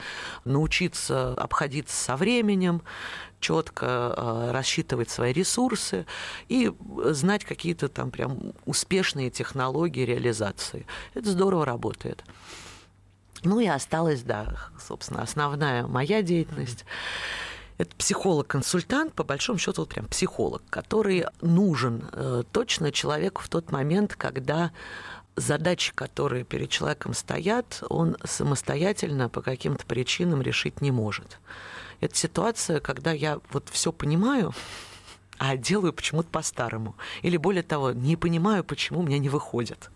научиться 0.46 1.34
обходиться 1.34 1.96
со 1.96 2.16
временем, 2.18 2.82
четко 3.40 3.86
э, 4.18 4.52
рассчитывать 4.52 5.12
свои 5.12 5.32
ресурсы 5.32 6.08
и 6.48 6.74
знать 7.12 7.46
какие-то 7.46 7.88
там 7.88 8.10
прям 8.10 8.54
успешные 8.66 9.30
технологии 9.30 10.04
реализации. 10.04 10.88
Это 11.14 11.30
здорово 11.30 11.66
работает. 11.66 12.24
Ну 13.44 13.60
и 13.60 13.68
осталась, 13.68 14.24
да, 14.24 14.56
собственно, 14.80 15.22
основная 15.22 15.86
моя 15.86 16.24
деятельность. 16.24 16.84
Это 17.78 17.96
психолог-консультант, 17.96 19.14
по 19.14 19.24
большому 19.24 19.60
счету, 19.60 19.82
вот 19.82 19.90
прям 19.90 20.06
психолог, 20.08 20.64
который 20.70 21.26
нужен 21.42 22.06
э, 22.12 22.44
точно 22.52 22.92
человеку 22.92 23.42
в 23.42 23.50
тот 23.50 23.72
момент, 23.72 24.16
когда 24.16 24.72
задачи, 25.36 25.94
которые 25.94 26.46
перед 26.46 26.70
человеком 26.70 27.14
стоят, 27.14 27.84
он 27.90 28.16
самостоятельно 28.24 29.28
по 29.28 29.42
каким-то 29.42 29.86
причинам 29.86 30.42
решить 30.42 30.80
не 30.80 30.92
может. 30.92 31.40
Это 32.00 32.16
ситуация, 32.16 32.80
когда 32.80 33.12
я 33.12 33.40
вот 33.52 33.68
все 33.70 33.92
понимаю, 33.92 34.54
а 35.38 35.58
делаю 35.58 35.92
почему-то 35.92 36.30
по-старому. 36.30 36.96
Или 37.22 37.36
более 37.36 37.64
того, 37.64 37.92
не 37.92 38.16
понимаю, 38.16 38.64
почему 38.64 39.02
у 39.02 39.04
меня 39.04 39.20
не 39.20 39.28
выходит. 39.30 39.90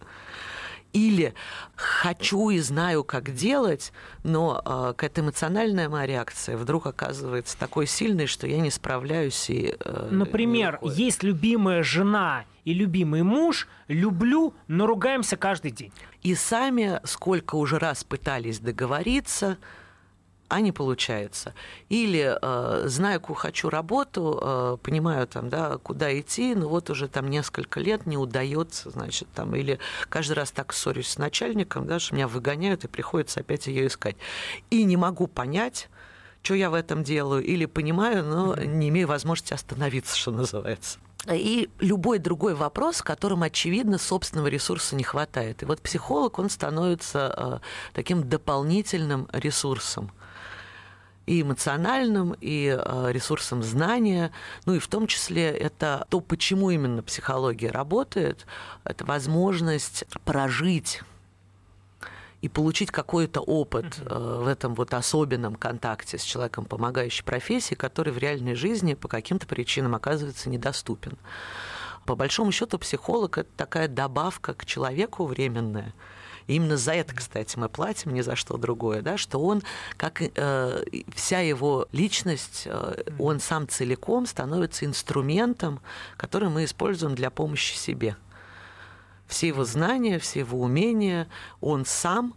Или 0.93 1.33
хочу 1.75 2.49
и 2.49 2.59
знаю, 2.59 3.03
как 3.03 3.33
делать, 3.33 3.91
но 4.23 4.61
э, 4.65 4.93
какая-то 4.95 5.21
эмоциональная 5.21 5.89
моя 5.89 6.05
реакция 6.05 6.57
вдруг 6.57 6.87
оказывается 6.87 7.57
такой 7.57 7.87
сильной, 7.87 8.27
что 8.27 8.47
я 8.47 8.59
не 8.59 8.71
справляюсь 8.71 9.49
и... 9.49 9.75
Э, 9.79 10.07
Например, 10.11 10.79
есть 10.81 11.23
любимая 11.23 11.83
жена 11.83 12.45
и 12.65 12.73
любимый 12.73 13.23
муж, 13.23 13.67
люблю, 13.87 14.53
но 14.67 14.87
ругаемся 14.87 15.37
каждый 15.37 15.71
день. 15.71 15.93
И 16.23 16.35
сами 16.35 16.99
сколько 17.03 17.55
уже 17.55 17.79
раз 17.79 18.03
пытались 18.03 18.59
договориться, 18.59 19.57
а 20.49 20.61
не 20.61 20.71
получается. 20.71 21.53
Или 21.89 22.37
э, 22.41 22.87
знаю, 22.87 23.21
куда 23.21 23.39
хочу 23.39 23.69
работу, 23.69 24.39
э, 24.41 24.77
понимаю 24.81 25.27
там, 25.27 25.49
да, 25.49 25.77
куда 25.77 26.19
идти, 26.19 26.55
но 26.55 26.67
вот 26.67 26.89
уже 26.89 27.07
там 27.07 27.29
несколько 27.29 27.79
лет 27.79 28.05
не 28.07 28.17
удается, 28.17 28.89
значит, 28.89 29.27
там, 29.33 29.55
или 29.55 29.79
каждый 30.09 30.33
раз 30.33 30.51
так 30.51 30.73
ссорюсь 30.73 31.07
с 31.07 31.17
начальником, 31.19 31.85
да, 31.85 31.99
что 31.99 32.15
меня 32.15 32.27
выгоняют, 32.27 32.83
и 32.83 32.87
приходится 32.87 33.41
опять 33.41 33.67
ее 33.67 33.87
искать. 33.87 34.17
И 34.71 34.83
не 34.83 34.97
могу 34.97 35.27
понять, 35.27 35.87
что 36.41 36.55
я 36.55 36.69
в 36.69 36.73
этом 36.73 37.03
делаю, 37.03 37.43
или 37.43 37.65
понимаю, 37.65 38.23
но 38.23 38.55
не 38.55 38.89
имею 38.89 39.07
возможности 39.07 39.53
остановиться, 39.53 40.17
что 40.17 40.31
называется. 40.31 40.99
И 41.27 41.69
любой 41.79 42.17
другой 42.17 42.55
вопрос, 42.55 42.97
в 42.97 43.03
котором, 43.03 43.43
очевидно, 43.43 43.97
собственного 43.97 44.47
ресурса 44.47 44.95
не 44.95 45.03
хватает. 45.03 45.61
И 45.61 45.65
вот 45.65 45.81
психолог, 45.81 46.39
он 46.39 46.49
становится 46.49 47.33
э, 47.35 47.59
таким 47.93 48.27
дополнительным 48.27 49.27
ресурсом 49.33 50.11
и 51.25 51.41
эмоциональным, 51.41 52.35
и 52.39 52.75
э, 52.75 53.11
ресурсом 53.11 53.61
знания. 53.61 54.31
Ну 54.65 54.75
и 54.75 54.79
в 54.79 54.87
том 54.87 55.07
числе 55.07 55.49
это 55.49 56.07
то, 56.09 56.21
почему 56.21 56.71
именно 56.71 57.03
психология 57.03 57.69
работает, 57.69 58.47
это 58.85 59.05
возможность 59.05 60.05
прожить 60.23 61.01
и 62.41 62.49
получить 62.49 62.91
какой-то 62.91 63.41
опыт 63.41 63.85
uh-huh. 63.85 64.43
в 64.43 64.47
этом 64.47 64.75
вот 64.75 64.93
особенном 64.93 65.55
контакте 65.55 66.17
с 66.17 66.23
человеком 66.23 66.65
помогающей 66.65 67.23
профессии, 67.23 67.75
который 67.75 68.13
в 68.13 68.17
реальной 68.17 68.55
жизни 68.55 68.93
по 68.93 69.07
каким-то 69.07 69.45
причинам 69.47 69.95
оказывается 69.95 70.49
недоступен. 70.49 71.17
По 72.05 72.15
большому 72.15 72.51
счету 72.51 72.79
психолог 72.79 73.37
это 73.37 73.49
такая 73.55 73.87
добавка 73.87 74.53
к 74.53 74.65
человеку 74.65 75.25
временная, 75.25 75.93
и 76.49 76.55
именно 76.55 76.77
за 76.77 76.93
это, 76.93 77.13
кстати, 77.13 77.59
мы 77.59 77.69
платим, 77.69 78.11
ни 78.11 78.21
за 78.21 78.35
что 78.35 78.57
другое, 78.57 79.03
да, 79.03 79.17
что 79.17 79.37
он, 79.37 79.61
как 79.97 80.19
э, 80.23 80.83
вся 81.13 81.41
его 81.41 81.87
личность, 81.91 82.63
э, 82.65 83.03
он 83.19 83.39
сам 83.39 83.67
целиком 83.67 84.25
становится 84.25 84.85
инструментом, 84.85 85.79
который 86.17 86.49
мы 86.49 86.63
используем 86.63 87.13
для 87.13 87.29
помощи 87.29 87.75
себе. 87.75 88.17
Все 89.29 89.47
его 89.47 89.63
знания, 89.63 90.19
все 90.19 90.39
его 90.39 90.59
умения, 90.59 91.29
он 91.61 91.85
сам 91.85 92.33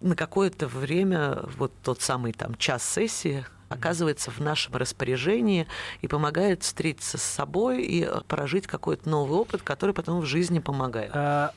на 0.00 0.14
какое-то 0.14 0.66
время, 0.66 1.38
вот 1.56 1.72
тот 1.82 2.02
самый 2.02 2.32
там 2.32 2.56
час 2.56 2.86
сессии, 2.86 3.46
оказывается 3.68 4.30
в 4.30 4.40
нашем 4.40 4.74
распоряжении 4.76 5.66
и 6.00 6.08
помогает 6.08 6.62
встретиться 6.62 7.16
с 7.16 7.22
собой 7.22 7.82
и 7.82 8.04
э, 8.04 8.20
прожить 8.28 8.66
какой-то 8.66 9.08
новый 9.08 9.38
опыт, 9.38 9.62
который 9.62 9.94
потом 9.94 10.20
в 10.20 10.26
жизни 10.26 10.58
помогает. 10.58 11.10
А, 11.14 11.52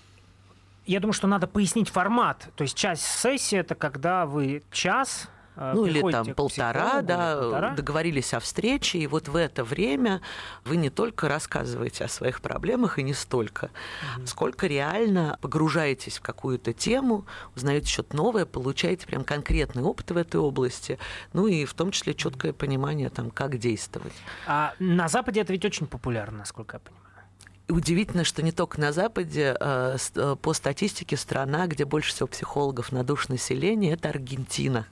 я 0.86 1.00
думаю, 1.00 1.14
что 1.14 1.28
надо 1.28 1.48
пояснить 1.48 1.90
формат. 1.90 2.50
То 2.56 2.64
есть 2.64 2.76
часть 2.76 3.04
сессии 3.04 3.58
это 3.58 3.76
когда 3.76 4.26
вы 4.26 4.64
час 4.72 5.28
э, 5.28 5.39
ну 5.74 5.86
или 5.86 6.02
там 6.12 6.34
полтора, 6.34 7.02
да, 7.02 7.38
полтора. 7.38 7.70
договорились 7.72 8.34
о 8.34 8.40
встрече, 8.40 9.00
и 9.00 9.08
вот 9.08 9.28
в 9.28 9.36
это 9.36 9.64
время 9.64 10.22
вы 10.66 10.78
не 10.78 10.90
только 10.90 11.28
рассказываете 11.28 12.06
о 12.06 12.08
своих 12.08 12.42
проблемах, 12.42 13.00
и 13.00 13.04
не 13.04 13.14
столько, 13.14 13.72
угу. 14.18 14.28
сколько 14.28 14.68
реально 14.68 15.38
погружаетесь 15.42 16.18
в 16.18 16.22
какую-то 16.22 16.74
тему, 16.74 17.26
узнаете 17.56 17.88
что-то 17.88 18.16
новое, 18.16 18.46
получаете 18.46 19.06
прям 19.06 19.24
конкретный 19.24 19.84
опыт 19.84 20.12
в 20.12 20.18
этой 20.18 20.40
области, 20.40 20.98
ну 21.34 21.48
и 21.48 21.66
в 21.66 21.74
том 21.74 21.92
числе 21.92 22.14
четкое 22.14 22.54
понимание, 22.54 23.10
там, 23.10 23.30
как 23.32 23.58
действовать. 23.58 24.14
А 24.48 24.74
на 24.80 25.08
Западе 25.08 25.42
это 25.42 25.54
ведь 25.54 25.66
очень 25.66 25.88
популярно, 25.88 26.40
насколько 26.40 26.78
я 26.78 26.80
понимаю 26.80 27.00
удивительно, 27.70 28.24
что 28.24 28.42
не 28.42 28.52
только 28.52 28.82
на 28.82 28.92
Западе, 28.92 29.56
а, 29.60 29.96
по 30.42 30.54
статистике 30.54 31.18
страна, 31.18 31.68
где 31.68 31.86
больше 31.86 32.14
всего 32.14 32.28
психологов 32.28 32.92
на 32.92 33.04
душ 33.04 33.30
населения, 33.30 33.94
это 33.94 34.10
Аргентина. 34.10 34.88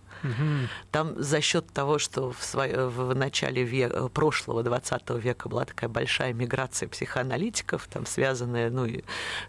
Там 0.91 1.21
за 1.21 1.41
счет 1.41 1.67
того, 1.71 1.99
что 1.99 2.32
в, 2.32 2.43
свое, 2.43 2.88
в 2.88 3.13
начале 3.15 3.63
века, 3.63 4.08
прошлого 4.10 4.63
20 4.63 5.10
века 5.12 5.49
была 5.49 5.65
такая 5.65 5.89
большая 5.89 6.34
миграция 6.34 6.89
психоаналитиков, 6.89 7.88
там 7.88 8.06
связанная 8.06 8.69
ну, 8.69 8.88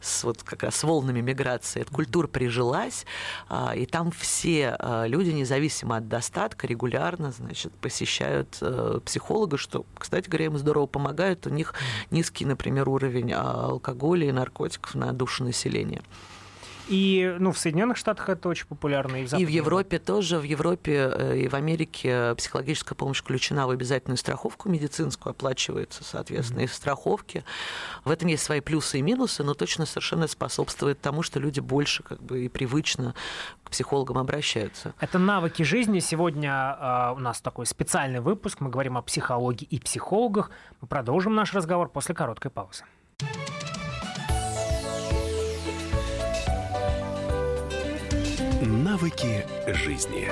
с, 0.00 0.24
вот 0.24 0.42
как 0.42 0.62
раз 0.62 0.76
с 0.76 0.84
волнами 0.84 1.20
миграции, 1.20 1.82
эта 1.82 1.92
культура 1.92 2.26
прижилась, 2.26 3.06
а, 3.48 3.74
и 3.74 3.86
там 3.86 4.10
все 4.10 4.76
а, 4.78 5.06
люди, 5.06 5.30
независимо 5.30 5.96
от 5.96 6.08
достатка, 6.08 6.66
регулярно 6.66 7.32
значит, 7.32 7.72
посещают 7.72 8.58
э, 8.60 9.00
психолога, 9.04 9.56
что, 9.56 9.84
кстати 9.96 10.28
говоря, 10.28 10.46
им 10.46 10.58
здорово 10.58 10.86
помогает, 10.86 11.46
у 11.46 11.50
них 11.50 11.74
низкий, 12.10 12.44
например, 12.44 12.88
уровень 12.88 13.32
алкоголя 13.32 14.28
и 14.28 14.32
наркотиков 14.32 14.94
на 14.94 15.12
душу 15.12 15.44
населения. 15.44 16.02
И 16.88 17.36
ну, 17.38 17.52
в 17.52 17.58
Соединенных 17.58 17.96
Штатах 17.96 18.28
это 18.28 18.48
очень 18.48 18.66
популярно. 18.66 19.16
И 19.16 19.26
в, 19.26 19.32
и 19.34 19.44
в 19.44 19.48
Европе 19.48 19.98
тоже. 19.98 20.38
В 20.38 20.42
Европе 20.42 21.12
э, 21.14 21.38
и 21.38 21.48
в 21.48 21.54
Америке 21.54 22.34
психологическая 22.36 22.96
помощь 22.96 23.18
включена 23.20 23.66
в 23.66 23.70
обязательную 23.70 24.16
страховку 24.16 24.68
медицинскую, 24.68 25.32
оплачивается, 25.32 26.02
соответственно, 26.02 26.60
mm-hmm. 26.60 26.64
из 26.64 26.72
страховки. 26.72 27.44
В 28.04 28.10
этом 28.10 28.28
есть 28.28 28.42
свои 28.42 28.60
плюсы 28.60 28.98
и 28.98 29.02
минусы, 29.02 29.44
но 29.44 29.54
точно 29.54 29.86
совершенно 29.86 30.26
способствует 30.26 31.00
тому, 31.00 31.22
что 31.22 31.40
люди 31.40 31.60
больше 31.60 32.02
как 32.02 32.22
бы 32.22 32.44
и 32.44 32.48
привычно 32.48 33.14
к 33.64 33.70
психологам 33.70 34.18
обращаются. 34.18 34.94
Это 34.98 35.18
навыки 35.18 35.62
жизни. 35.62 35.98
Сегодня 35.98 36.76
э, 36.80 37.12
у 37.14 37.18
нас 37.18 37.40
такой 37.40 37.66
специальный 37.66 38.20
выпуск. 38.20 38.60
Мы 38.60 38.70
говорим 38.70 38.96
о 38.96 39.02
психологии 39.02 39.66
и 39.70 39.78
психологах. 39.78 40.50
Мы 40.80 40.88
продолжим 40.88 41.34
наш 41.34 41.52
разговор 41.52 41.90
после 41.90 42.14
короткой 42.14 42.50
паузы. 42.50 42.84
Навыки 48.68 49.46
жизни. 49.66 50.28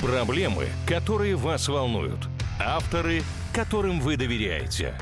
Проблемы, 0.00 0.68
которые 0.86 1.34
вас 1.34 1.66
волнуют. 1.66 2.28
Авторы, 2.60 3.22
которым 3.52 3.98
вы 3.98 4.16
доверяете. 4.16 4.94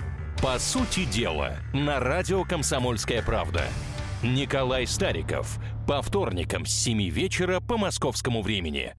По 0.42 0.59
сути 0.59 1.04
дела, 1.04 1.59
на 1.74 2.00
радио 2.00 2.44
«Комсомольская 2.44 3.20
правда». 3.20 3.64
Николай 4.22 4.87
Стариков. 4.87 5.59
По 5.87 6.00
вторникам 6.00 6.64
с 6.64 6.72
7 6.72 7.11
вечера 7.11 7.61
по 7.61 7.76
московскому 7.76 8.40
времени. 8.40 8.94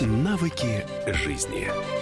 Навыки 0.00 0.86
жизни. 1.12 1.95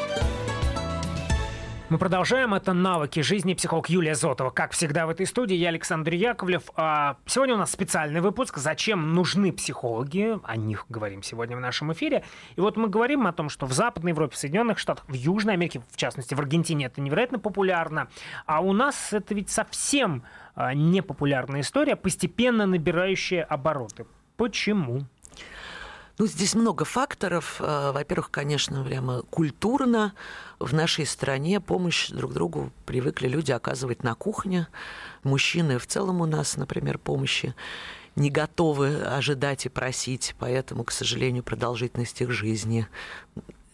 Мы 1.94 1.98
продолжаем. 1.98 2.54
Это 2.54 2.72
«Навыки 2.72 3.20
жизни». 3.20 3.54
Психолог 3.54 3.88
Юлия 3.88 4.16
Зотова. 4.16 4.50
Как 4.50 4.72
всегда 4.72 5.06
в 5.06 5.10
этой 5.10 5.26
студии, 5.26 5.54
я 5.54 5.68
Александр 5.68 6.14
Яковлев. 6.14 6.64
А, 6.74 7.18
сегодня 7.24 7.54
у 7.54 7.58
нас 7.58 7.70
специальный 7.70 8.20
выпуск 8.20 8.58
«Зачем 8.58 9.14
нужны 9.14 9.52
психологи?». 9.52 10.40
О 10.42 10.56
них 10.56 10.86
говорим 10.88 11.22
сегодня 11.22 11.56
в 11.56 11.60
нашем 11.60 11.92
эфире. 11.92 12.24
И 12.56 12.60
вот 12.60 12.76
мы 12.76 12.88
говорим 12.88 13.28
о 13.28 13.32
том, 13.32 13.48
что 13.48 13.66
в 13.66 13.72
Западной 13.72 14.10
Европе, 14.10 14.34
в 14.34 14.36
Соединенных 14.36 14.80
Штатах, 14.80 15.04
в 15.06 15.12
Южной 15.12 15.54
Америке, 15.54 15.82
в 15.88 15.96
частности 15.96 16.34
в 16.34 16.40
Аргентине, 16.40 16.86
это 16.86 17.00
невероятно 17.00 17.38
популярно. 17.38 18.08
А 18.44 18.60
у 18.60 18.72
нас 18.72 19.12
это 19.12 19.32
ведь 19.32 19.50
совсем 19.50 20.24
а, 20.56 20.74
непопулярная 20.74 21.60
история, 21.60 21.94
постепенно 21.94 22.66
набирающая 22.66 23.44
обороты. 23.44 24.04
Почему? 24.36 25.02
Ну, 26.16 26.26
здесь 26.28 26.54
много 26.54 26.84
факторов. 26.84 27.56
А, 27.58 27.90
во-первых, 27.90 28.30
конечно, 28.30 28.84
прямо 28.84 29.22
культурно 29.30 30.14
в 30.60 30.72
нашей 30.72 31.06
стране 31.06 31.60
помощь 31.60 32.10
друг 32.10 32.32
другу 32.32 32.70
привыкли 32.86 33.26
люди 33.26 33.50
оказывать 33.50 34.04
на 34.04 34.14
кухне. 34.14 34.68
Мужчины 35.24 35.78
в 35.78 35.86
целом 35.88 36.20
у 36.20 36.26
нас, 36.26 36.56
например, 36.56 36.98
помощи 36.98 37.54
не 38.14 38.30
готовы 38.30 39.02
ожидать 39.02 39.66
и 39.66 39.68
просить, 39.68 40.36
поэтому, 40.38 40.84
к 40.84 40.92
сожалению, 40.92 41.42
продолжительность 41.42 42.20
их 42.20 42.30
жизни 42.30 42.86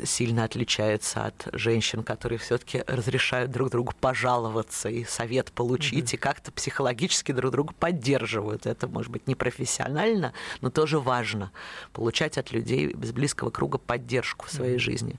сильно 0.04 0.44
отличается 0.44 1.24
от 1.26 1.48
женщин, 1.52 2.02
которые 2.02 2.38
все-таки 2.38 2.82
разрешают 2.86 3.50
друг 3.50 3.70
другу 3.70 3.92
пожаловаться 4.00 4.88
и 4.88 5.04
совет 5.04 5.52
получить, 5.52 6.12
mm-hmm. 6.12 6.16
и 6.16 6.18
как-то 6.18 6.52
психологически 6.52 7.32
друг 7.32 7.52
друга 7.52 7.74
поддерживают. 7.78 8.66
Это 8.66 8.88
может 8.88 9.10
быть 9.10 9.26
не 9.26 9.34
профессионально, 9.34 10.32
но 10.60 10.70
тоже 10.70 10.98
важно 10.98 11.52
получать 11.92 12.38
от 12.38 12.52
людей 12.52 12.92
без 12.92 13.12
близкого 13.12 13.50
круга 13.50 13.78
поддержку 13.78 14.46
в 14.46 14.50
своей 14.50 14.76
mm-hmm. 14.76 14.78
жизни. 14.78 15.16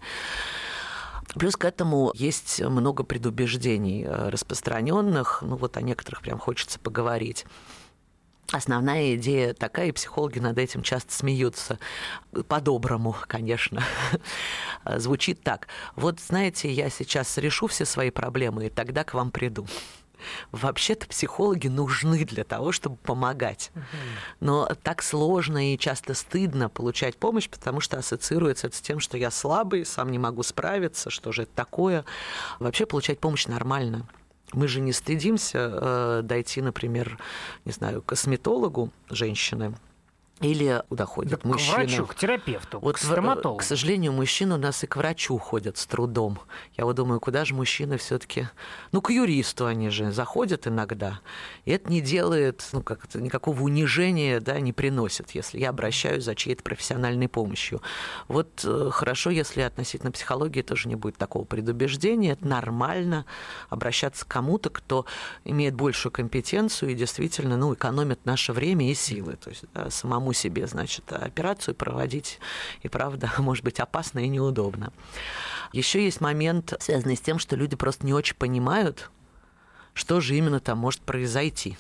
Плюс 1.35 1.55
к 1.55 1.63
этому 1.63 2.11
есть 2.13 2.61
много 2.61 3.03
предубеждений 3.03 4.03
э, 4.03 4.29
распространенных, 4.29 5.41
ну 5.41 5.55
вот 5.55 5.77
о 5.77 5.81
некоторых 5.81 6.21
прям 6.21 6.39
хочется 6.39 6.77
поговорить. 6.77 7.45
Основная 8.51 9.15
идея 9.15 9.53
такая, 9.53 9.87
и 9.87 9.91
психологи 9.91 10.39
над 10.39 10.57
этим 10.57 10.83
часто 10.83 11.13
смеются. 11.13 11.79
По-доброму, 12.47 13.15
конечно. 13.27 13.81
Звучит 14.97 15.41
так. 15.41 15.67
Вот, 15.95 16.19
знаете, 16.19 16.71
я 16.71 16.89
сейчас 16.89 17.37
решу 17.37 17.67
все 17.67 17.85
свои 17.85 18.09
проблемы, 18.09 18.67
и 18.67 18.69
тогда 18.69 19.03
к 19.05 19.13
вам 19.13 19.31
приду. 19.31 19.65
Вообще-то 20.51 21.07
психологи 21.07 21.67
нужны 21.67 22.25
для 22.25 22.43
того, 22.43 22.71
чтобы 22.71 22.97
помогать. 22.97 23.71
Но 24.39 24.69
так 24.83 25.01
сложно 25.01 25.73
и 25.73 25.77
часто 25.77 26.13
стыдно 26.13 26.69
получать 26.69 27.17
помощь, 27.17 27.49
потому 27.49 27.79
что 27.79 27.97
ассоциируется 27.97 28.67
это 28.67 28.75
с 28.75 28.81
тем, 28.81 28.99
что 28.99 29.17
я 29.17 29.31
слабый, 29.31 29.85
сам 29.85 30.11
не 30.11 30.19
могу 30.19 30.43
справиться, 30.43 31.09
что 31.09 31.31
же 31.31 31.43
это 31.43 31.51
такое. 31.55 32.05
Вообще 32.59 32.85
получать 32.85 33.19
помощь 33.19 33.47
нормально. 33.47 34.07
Мы 34.53 34.67
же 34.67 34.81
не 34.81 34.91
стыдимся 34.91 35.69
э, 35.71 36.21
дойти, 36.23 36.61
например, 36.61 37.17
не 37.65 37.71
знаю, 37.71 38.01
к 38.01 38.07
косметологу 38.07 38.89
женщины, 39.09 39.73
или 40.41 40.83
куда 40.89 41.05
ходят 41.05 41.41
да 41.41 41.49
мужчины? 41.49 41.73
К 41.73 41.77
врачу, 41.77 42.05
к 42.05 42.15
терапевту, 42.15 42.79
вот, 42.79 42.95
к 42.95 42.97
стоматологу. 42.97 43.59
К 43.59 43.63
сожалению, 43.63 44.11
мужчины 44.11 44.55
у 44.55 44.57
нас 44.57 44.83
и 44.83 44.87
к 44.87 44.95
врачу 44.95 45.37
ходят 45.37 45.77
с 45.77 45.85
трудом. 45.85 46.39
Я 46.77 46.85
вот 46.85 46.95
думаю, 46.95 47.19
куда 47.19 47.45
же 47.45 47.53
мужчины 47.53 47.97
все 47.97 48.17
таки 48.17 48.47
Ну, 48.91 49.01
к 49.01 49.11
юристу 49.11 49.65
они 49.65 49.89
же 49.89 50.11
заходят 50.11 50.67
иногда. 50.67 51.19
И 51.65 51.71
это 51.71 51.89
не 51.89 52.01
делает, 52.01 52.67
ну, 52.73 52.81
как 52.81 53.07
то 53.07 53.21
никакого 53.21 53.61
унижения, 53.61 54.39
да, 54.39 54.59
не 54.59 54.73
приносит, 54.73 55.31
если 55.31 55.59
я 55.59 55.69
обращаюсь 55.69 56.23
за 56.23 56.35
чьей-то 56.35 56.63
профессиональной 56.63 57.27
помощью. 57.27 57.81
Вот 58.27 58.63
э, 58.65 58.89
хорошо, 58.91 59.29
если 59.29 59.61
относительно 59.61 60.11
психологии 60.11 60.61
тоже 60.61 60.89
не 60.89 60.95
будет 60.95 61.17
такого 61.17 61.45
предубеждения. 61.45 62.31
Это 62.31 62.47
нормально 62.47 63.25
обращаться 63.69 64.25
к 64.25 64.27
кому-то, 64.27 64.69
кто 64.69 65.05
имеет 65.45 65.75
большую 65.75 66.11
компетенцию 66.11 66.91
и 66.91 66.95
действительно, 66.95 67.57
ну, 67.57 67.73
экономит 67.73 68.25
наше 68.25 68.53
время 68.53 68.89
и 68.89 68.93
силы. 68.93 69.35
То 69.35 69.49
есть 69.49 69.63
да, 69.73 69.89
самому 69.89 70.30
самому 70.31 70.33
себе, 70.33 70.67
значит, 70.67 71.11
операцию 71.11 71.75
проводить, 71.75 72.39
и 72.83 72.89
правда, 72.89 73.31
может 73.37 73.63
быть 73.63 73.79
опасно 73.79 74.19
и 74.19 74.27
неудобно. 74.27 74.91
Еще 75.73 76.03
есть 76.03 76.21
момент, 76.21 76.73
связанный 76.79 77.15
с 77.15 77.21
тем, 77.21 77.39
что 77.39 77.55
люди 77.55 77.75
просто 77.75 78.05
не 78.05 78.13
очень 78.13 78.35
понимают, 78.35 79.09
что 79.93 80.21
же 80.21 80.35
именно 80.35 80.59
там 80.59 80.77
может 80.77 81.01
произойти. 81.01 81.77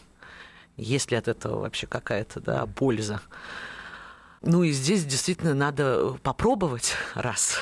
Есть 0.77 1.11
ли 1.11 1.17
от 1.17 1.27
этого 1.27 1.59
вообще 1.59 1.87
какая-то 1.87 2.39
да, 2.39 2.65
польза? 2.65 3.21
Ну 4.43 4.63
и 4.63 4.71
здесь 4.71 5.05
действительно 5.05 5.53
надо 5.53 6.17
попробовать 6.23 6.95
раз. 7.13 7.59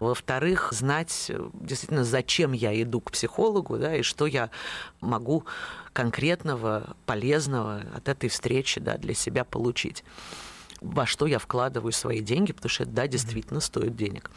Во-вторых, 0.00 0.72
знать 0.72 1.30
действительно, 1.52 2.04
зачем 2.04 2.52
я 2.52 2.80
иду 2.82 3.00
к 3.00 3.12
психологу, 3.12 3.78
да, 3.78 3.96
и 3.96 4.02
что 4.02 4.26
я 4.26 4.50
могу 5.00 5.44
конкретного, 5.92 6.96
полезного 7.04 7.82
от 7.94 8.08
этой 8.08 8.30
встречи 8.30 8.80
да, 8.80 8.96
для 8.96 9.14
себя 9.14 9.44
получить. 9.44 10.04
Во 10.80 11.06
что 11.06 11.26
я 11.26 11.38
вкладываю 11.38 11.92
свои 11.92 12.20
деньги, 12.20 12.52
потому 12.52 12.70
что 12.70 12.84
это, 12.84 12.92
да, 12.92 13.06
действительно 13.06 13.60
стоит 13.60 13.94
денег. 13.94 14.30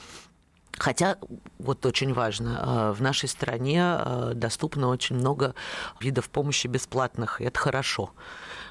Хотя, 0.78 1.18
вот 1.58 1.86
очень 1.86 2.14
важно, 2.14 2.92
э, 2.92 2.92
в 2.94 3.02
нашей 3.02 3.28
стране 3.28 3.82
э, 3.82 4.32
доступно 4.36 4.90
очень 4.90 5.16
много 5.16 5.56
видов 6.00 6.30
помощи 6.30 6.68
бесплатных, 6.68 7.42
и 7.42 7.46
это 7.46 7.58
хорошо. 7.60 8.12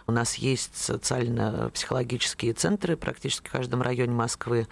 У 0.06 0.12
нас 0.12 0.36
есть 0.36 0.76
социально-психологические 0.76 2.52
центры 2.52 2.96
практически 2.96 3.48
в 3.48 3.52
каждом 3.52 3.82
районе 3.82 4.12
Москвы, 4.12 4.68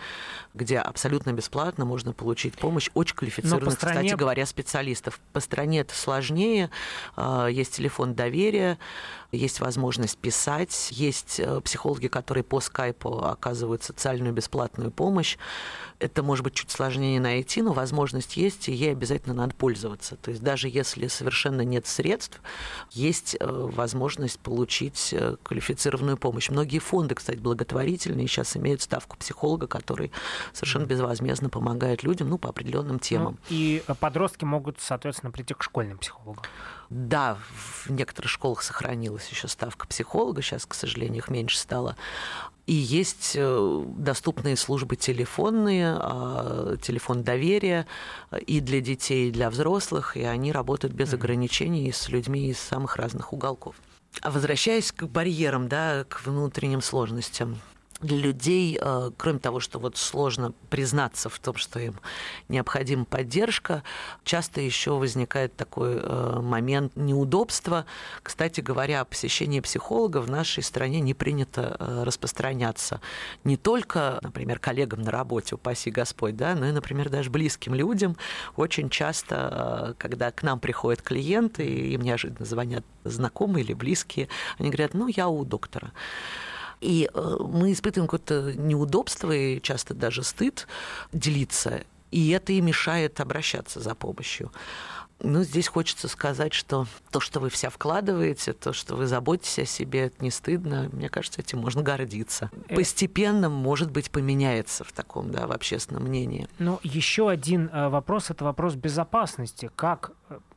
где 0.54 0.78
абсолютно 0.78 1.32
бесплатно 1.32 1.84
можно 1.84 2.12
получить 2.12 2.54
помощь 2.54 2.88
очень 2.94 3.16
квалифицированных, 3.16 3.74
стране... 3.74 4.00
кстати 4.00 4.18
говоря, 4.18 4.46
специалистов. 4.46 5.18
По 5.32 5.40
стране 5.40 5.80
это 5.80 5.94
сложнее. 5.94 6.70
А, 7.16 7.48
есть 7.48 7.74
телефон 7.74 8.14
доверия, 8.14 8.78
есть 9.34 9.60
возможность 9.60 10.18
писать, 10.18 10.88
есть 10.90 11.40
э, 11.40 11.60
психологи, 11.60 12.08
которые 12.08 12.44
по 12.44 12.60
скайпу 12.60 13.18
оказывают 13.18 13.82
социальную 13.82 14.32
бесплатную 14.32 14.90
помощь. 14.90 15.36
Это 15.98 16.22
может 16.22 16.44
быть 16.44 16.54
чуть 16.54 16.70
сложнее 16.70 17.20
найти, 17.20 17.62
но 17.62 17.72
возможность 17.72 18.36
есть, 18.36 18.68
и 18.68 18.72
ей 18.72 18.92
обязательно 18.92 19.34
надо 19.34 19.54
пользоваться. 19.54 20.16
То 20.16 20.30
есть 20.30 20.42
даже 20.42 20.68
если 20.68 21.06
совершенно 21.08 21.62
нет 21.62 21.86
средств, 21.86 22.40
есть 22.90 23.36
э, 23.38 23.46
возможность 23.46 24.38
получить 24.40 25.10
э, 25.12 25.36
квалифицированную 25.42 26.16
помощь. 26.16 26.50
Многие 26.50 26.78
фонды, 26.78 27.14
кстати, 27.14 27.38
благотворительные 27.38 28.26
сейчас 28.26 28.56
имеют 28.56 28.82
ставку 28.82 29.16
психолога, 29.16 29.66
который 29.66 30.12
совершенно 30.52 30.86
безвозмездно 30.86 31.48
помогает 31.48 32.02
людям 32.02 32.28
ну, 32.28 32.38
по 32.38 32.50
определенным 32.50 32.98
темам. 32.98 33.38
Ну, 33.48 33.56
и 33.56 33.82
подростки 34.00 34.44
могут, 34.44 34.80
соответственно, 34.80 35.30
прийти 35.30 35.54
к 35.54 35.62
школьным 35.62 35.98
психологам. 35.98 36.44
Да, 36.94 37.38
в 37.50 37.90
некоторых 37.90 38.30
школах 38.30 38.62
сохранилась 38.62 39.28
еще 39.28 39.48
ставка 39.48 39.88
психолога, 39.88 40.42
сейчас, 40.42 40.64
к 40.64 40.74
сожалению, 40.74 41.18
их 41.18 41.28
меньше 41.28 41.59
стало. 41.59 41.96
И 42.66 42.72
есть 42.72 43.33
э, 43.35 43.85
доступные 43.96 44.57
службы 44.57 44.94
телефонные, 44.94 45.96
а, 45.98 46.76
телефон 46.80 47.24
доверия 47.24 47.88
и 48.46 48.61
для 48.61 48.80
детей, 48.80 49.28
и 49.28 49.33
для 49.33 49.50
взрослых, 49.50 50.16
и 50.16 50.22
они 50.22 50.52
работают 50.52 50.94
без 50.94 51.12
ограничений 51.12 51.90
с 51.90 52.09
людьми 52.11 52.48
из 52.48 52.61
самых 52.61 52.94
разных 52.94 53.33
уголков. 53.33 53.74
А 54.20 54.30
возвращаясь 54.30 54.92
к 54.92 55.02
барьерам, 55.07 55.68
да, 55.68 56.04
к 56.04 56.24
внутренним 56.24 56.80
сложностям, 56.80 57.59
для 58.00 58.16
людей, 58.16 58.78
э, 58.80 59.11
кроме 59.16 59.38
того, 59.38 59.61
что 59.61 59.78
вот 59.78 59.96
сложно 59.96 60.52
признаться 60.70 61.28
в 61.28 61.38
том, 61.38 61.57
что 61.57 61.78
им 61.78 62.00
необходима 62.48 63.04
поддержка, 63.04 63.83
часто 64.24 64.61
еще 64.61 64.92
возникает 64.92 65.57
такой 65.57 65.96
э, 65.96 66.40
момент 66.40 66.96
неудобства. 66.96 67.87
Кстати 68.22 68.61
говоря, 68.61 69.02
о 69.02 69.04
посещении 69.04 69.61
психолога 69.61 70.18
в 70.18 70.30
нашей 70.30 70.62
стране 70.62 71.00
не 71.00 71.14
принято 71.14 71.76
э, 71.78 72.02
распространяться 72.04 73.00
не 73.44 73.57
только, 73.57 74.18
например, 74.22 74.59
коллегам 74.59 75.02
на 75.02 75.11
работе, 75.11 75.54
упаси 75.54 75.90
Господь, 75.90 76.37
да, 76.37 76.54
но 76.54 76.66
и, 76.66 76.72
например, 76.72 77.09
даже 77.09 77.30
близким 77.30 77.74
людям. 77.74 78.16
Очень 78.57 78.90
часто, 78.90 79.94
когда 79.98 80.30
к 80.30 80.42
нам 80.42 80.61
приходят 80.61 81.00
клиенты, 81.02 81.64
и 81.64 81.94
им 81.94 82.02
неожиданно 82.02 82.44
звонят 82.44 82.85
знакомые 83.04 83.64
или 83.64 83.72
близкие, 83.72 84.28
они 84.59 84.70
говорят, 84.70 84.94
ну, 84.94 85.07
я 85.09 85.28
у 85.28 85.44
доктора. 85.44 85.92
И 86.80 87.08
э, 87.12 87.37
мы 87.40 87.72
испытываем 87.72 88.08
какое-то 88.08 88.52
неудобство 88.54 89.32
и 89.32 89.60
часто 89.60 89.94
даже 89.94 90.22
стыд 90.22 90.66
делиться, 91.12 91.82
и 92.10 92.30
это 92.30 92.52
и 92.52 92.60
мешает 92.60 93.20
обращаться 93.20 93.80
за 93.80 93.94
помощью. 93.94 94.52
Ну, 95.20 95.42
здесь 95.42 95.68
хочется 95.68 96.08
сказать, 96.08 96.52
что 96.52 96.87
то, 97.10 97.20
что 97.20 97.40
вы 97.40 97.48
вся 97.48 97.70
вкладываете, 97.70 98.52
то, 98.52 98.72
что 98.72 98.94
вы 98.94 99.06
заботитесь 99.06 99.58
о 99.60 99.64
себе, 99.64 100.06
это 100.06 100.22
не 100.22 100.30
стыдно. 100.30 100.90
Мне 100.92 101.08
кажется, 101.08 101.40
этим 101.40 101.60
можно 101.60 101.82
гордиться. 101.82 102.50
Э. 102.68 102.74
Постепенно, 102.74 103.48
может 103.48 103.90
быть, 103.90 104.10
поменяется 104.10 104.84
в 104.84 104.92
таком, 104.92 105.30
да, 105.30 105.46
в 105.46 105.52
общественном 105.52 106.04
мнении. 106.04 106.48
Но 106.58 106.78
еще 106.82 107.30
один 107.30 107.70
э, 107.72 107.88
вопрос– 107.88 108.30
это 108.30 108.44
вопрос 108.44 108.74
безопасности. 108.74 109.70
Как 109.74 110.12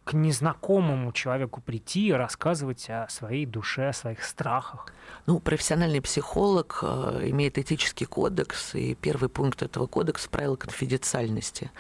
к 0.07 0.13
незнакомому 0.13 1.11
человеку 1.11 1.59
прийти 1.59 2.07
и 2.07 2.11
рассказывать 2.13 2.89
о 2.89 3.07
своей 3.09 3.45
душе, 3.45 3.89
о 3.89 3.93
своих 3.93 4.23
страхах? 4.23 4.87
Ну, 5.25 5.41
профессиональный 5.41 6.01
психолог 6.01 6.79
э, 6.81 7.23
имеет 7.25 7.57
этический 7.57 8.05
кодекс, 8.05 8.73
и 8.73 8.95
первый 8.95 9.27
пункт 9.27 9.61
этого 9.63 9.85
кодекса– 9.85 10.29
правила 10.31 10.55
конфиденциальности. 10.55 11.71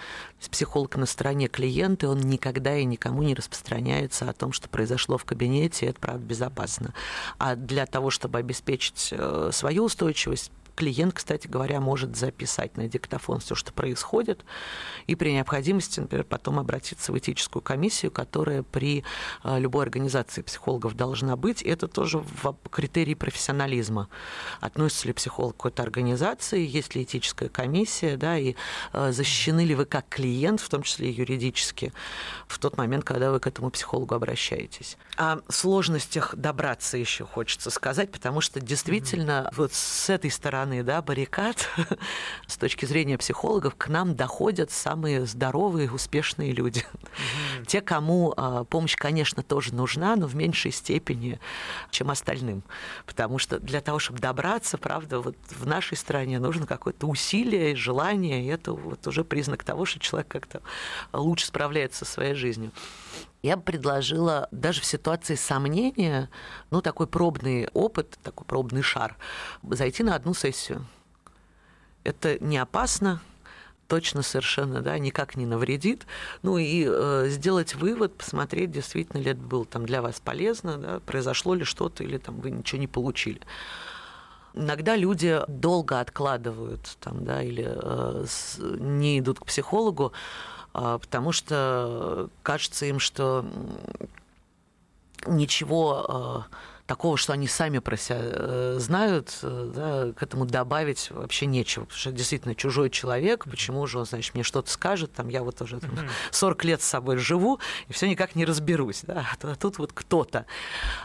Психолог 0.51 0.97
на 0.97 1.05
стороне 1.05 1.47
клиента, 1.47 2.09
он 2.09 2.19
никогда 2.19 2.75
и 2.75 2.83
никому 2.83 3.23
не 3.23 3.33
распространяется 3.33 4.29
о 4.29 4.33
том, 4.33 4.51
что 4.51 4.67
произошло 4.67 5.17
в 5.17 5.23
кабинете, 5.23 5.85
и 5.85 5.89
это, 5.89 6.01
правда, 6.01 6.25
безопасно. 6.25 6.93
А 7.37 7.55
для 7.55 7.85
того, 7.85 8.09
чтобы 8.09 8.39
обеспечить 8.39 9.13
э, 9.17 9.51
свою 9.53 9.85
устойчивость, 9.85 10.51
клиент, 10.77 11.15
кстати 11.15 11.47
говоря, 11.47 11.81
может 11.81 12.15
записать 12.15 12.77
на 12.77 12.87
диктофон 12.87 13.39
все, 13.39 13.55
что 13.55 13.73
происходит, 13.73 14.45
и 15.07 15.15
при 15.15 15.33
необходимости, 15.33 15.99
например, 15.99 16.23
потом 16.23 16.59
обратиться 16.59 17.11
в 17.11 17.17
этическую 17.17 17.63
комиссию, 17.63 18.11
которая 18.11 18.61
при 18.61 19.03
э, 19.43 19.59
любой 19.59 19.83
организации 19.83 20.43
психологов 20.43 20.95
должна 20.95 21.35
быть. 21.35 21.63
Это 21.63 21.87
тоже 21.87 22.19
в 22.19 22.55
критерии 22.69 23.15
профессионализма. 23.15 24.07
Относится 24.61 25.07
ли 25.07 25.13
психолог 25.13 25.55
к 25.55 25.57
какой-то 25.57 25.81
организации, 25.81 26.65
есть 26.65 26.93
ли 26.93 27.03
этическая 27.03 27.49
комиссия, 27.49 28.15
да, 28.15 28.37
и 28.37 28.53
э, 28.93 29.11
защищены 29.11 29.65
ли 29.65 29.73
вы 29.73 29.85
как 29.85 30.07
клиент, 30.09 30.61
в 30.61 30.69
том 30.69 30.83
числе 30.83 31.09
и 31.09 31.13
юридически, 31.13 31.91
в 32.47 32.59
тот 32.59 32.77
момент, 32.77 33.03
когда 33.03 33.31
вы 33.31 33.39
к 33.39 33.47
этому 33.47 33.71
психологу 33.71 34.13
обращаетесь. 34.13 34.97
О 35.15 35.37
сложностях 35.49 36.35
добраться 36.35 36.97
еще 36.97 37.25
хочется 37.25 37.71
сказать, 37.71 38.11
потому 38.11 38.41
что 38.41 38.59
действительно 38.59 39.47
mm-hmm. 39.47 39.53
вот 39.57 39.73
с 39.73 40.09
этой 40.11 40.29
стороны 40.29 40.66
стороны 40.67 40.83
да, 40.83 41.01
баррикад, 41.01 41.69
с 42.47 42.57
точки 42.57 42.85
зрения 42.85 43.17
психологов, 43.17 43.75
к 43.77 43.87
нам 43.87 44.15
доходят 44.15 44.71
самые 44.71 45.25
здоровые, 45.25 45.89
успешные 45.91 46.51
люди. 46.51 46.81
Mm-hmm. 46.81 47.65
Те, 47.65 47.81
кому 47.81 48.33
э, 48.35 48.65
помощь, 48.69 48.95
конечно, 48.95 49.43
тоже 49.43 49.73
нужна, 49.73 50.15
но 50.15 50.27
в 50.27 50.35
меньшей 50.35 50.71
степени, 50.71 51.39
чем 51.91 52.09
остальным. 52.09 52.63
Потому 53.05 53.39
что 53.39 53.59
для 53.59 53.81
того, 53.81 53.99
чтобы 53.99 54.19
добраться, 54.19 54.77
правда, 54.77 55.19
вот 55.19 55.35
в 55.49 55.65
нашей 55.65 55.97
стране 55.97 56.39
нужно 56.39 56.65
какое-то 56.65 57.07
усилие, 57.07 57.75
желание, 57.75 58.43
и 58.43 58.47
это 58.47 58.73
вот 58.73 59.07
уже 59.07 59.23
признак 59.23 59.63
того, 59.63 59.85
что 59.85 59.99
человек 59.99 60.27
как-то 60.27 60.61
лучше 61.13 61.47
справляется 61.47 62.05
со 62.05 62.11
своей 62.11 62.33
жизнью. 62.33 62.71
Я 63.43 63.57
бы 63.57 63.63
предложила 63.63 64.47
даже 64.51 64.81
в 64.81 64.85
ситуации 64.85 65.35
сомнения, 65.35 66.29
ну, 66.71 66.81
такой 66.81 67.07
пробный 67.07 67.67
опыт, 67.73 68.17
такой 68.23 68.45
пробный 68.45 68.81
шар, 68.81 69.17
зайти 69.63 70.03
на 70.03 70.15
одну 70.15 70.33
сессию. 70.33 70.85
Это 72.03 72.43
не 72.43 72.57
опасно, 72.57 73.21
точно 73.87 74.21
совершенно, 74.21 74.81
да, 74.81 74.97
никак 74.97 75.35
не 75.35 75.45
навредит. 75.45 76.05
Ну 76.41 76.57
и 76.57 76.85
э, 76.87 77.27
сделать 77.29 77.75
вывод, 77.75 78.13
посмотреть, 78.15 78.71
действительно 78.71 79.21
ли 79.21 79.31
это 79.31 79.41
было 79.41 79.65
там 79.65 79.85
для 79.85 80.01
вас 80.01 80.19
полезно, 80.19 80.77
да, 80.77 80.99
произошло 80.99 81.53
ли 81.53 81.63
что-то 81.63 82.03
или 82.03 82.17
там 82.17 82.39
вы 82.39 82.51
ничего 82.51 82.79
не 82.79 82.87
получили. 82.87 83.41
Иногда 84.53 84.95
люди 84.95 85.39
долго 85.47 85.99
откладывают 85.99 86.97
там, 86.99 87.23
да, 87.23 87.43
или 87.43 87.65
э, 87.67 88.25
с, 88.27 88.57
не 88.59 89.19
идут 89.19 89.39
к 89.39 89.45
психологу, 89.45 90.13
потому 90.77 91.31
что 91.31 92.29
кажется 92.43 92.85
им, 92.85 92.99
что 92.99 93.45
ничего 95.25 96.45
э, 96.49 96.55
такого, 96.87 97.17
что 97.17 97.33
они 97.33 97.47
сами 97.47 97.79
про 97.79 97.97
себя 97.97 98.17
э, 98.19 98.77
знают, 98.79 99.37
э, 99.43 99.71
да, 99.75 100.13
к 100.13 100.23
этому 100.23 100.45
добавить 100.45 101.11
вообще 101.11 101.45
нечего. 101.45 101.83
Потому 101.83 101.99
что 101.99 102.11
действительно 102.11 102.55
чужой 102.55 102.89
человек, 102.89 103.43
почему 103.43 103.85
же 103.87 103.99
он, 103.99 104.05
значит, 104.05 104.33
мне 104.33 104.43
что-то 104.43 104.71
скажет, 104.71 105.11
там 105.13 105.27
я 105.27 105.43
вот 105.43 105.61
уже 105.61 105.79
там, 105.79 105.91
40 106.31 106.63
лет 106.63 106.81
с 106.81 106.85
собой 106.85 107.17
живу, 107.17 107.59
и 107.89 107.93
все 107.93 108.09
никак 108.09 108.35
не 108.35 108.45
разберусь. 108.45 109.01
Да? 109.03 109.27
А 109.41 109.55
тут 109.55 109.77
вот 109.77 109.91
кто-то. 109.93 110.45